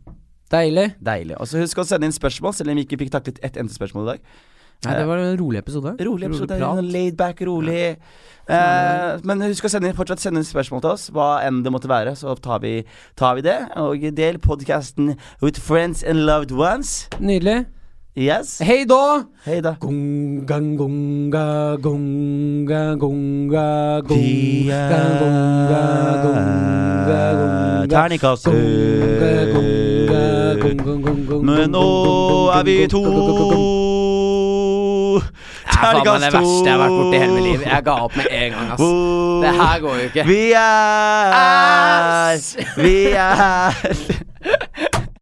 [0.53, 0.91] Deilig.
[1.01, 1.37] Deilig.
[1.41, 3.81] Og så husk å sende inn spørsmål, selv om vi ikke fikk taklet ett eneste
[3.81, 4.35] spørsmål i dag.
[4.83, 5.95] Nei, det var en rolig episode.
[6.01, 6.59] Rolig episode.
[6.59, 6.85] prat.
[6.85, 7.97] laid back, rolig.
[8.51, 11.91] Eh, men husk å sende fortsatt sende inn spørsmål til oss, hva enn det måtte
[11.91, 12.17] være.
[12.19, 12.81] Så tar vi,
[13.19, 13.59] tar vi det.
[13.79, 17.09] Og del podkasten with friends and loved ones.
[17.21, 17.67] Nydelig.
[18.15, 18.59] Yes.
[18.61, 19.25] Hei da!
[19.47, 19.77] Hei da.
[19.81, 23.63] Gunga, gunga, gunga, gunga,
[24.03, 24.83] gunga, gunga,
[25.23, 25.85] gunga,
[26.23, 27.87] gonga.
[27.89, 28.47] Terningkast
[31.43, 31.87] Men nå
[32.53, 33.82] er vi to.
[35.73, 37.63] Ja, faen meg det verste jeg har vært borti hele mitt liv.
[37.67, 38.83] Jeg ga opp med en gang, ass.
[39.43, 40.25] Det her går jo ikke.
[40.29, 42.37] Vi er!
[42.77, 44.22] Vi er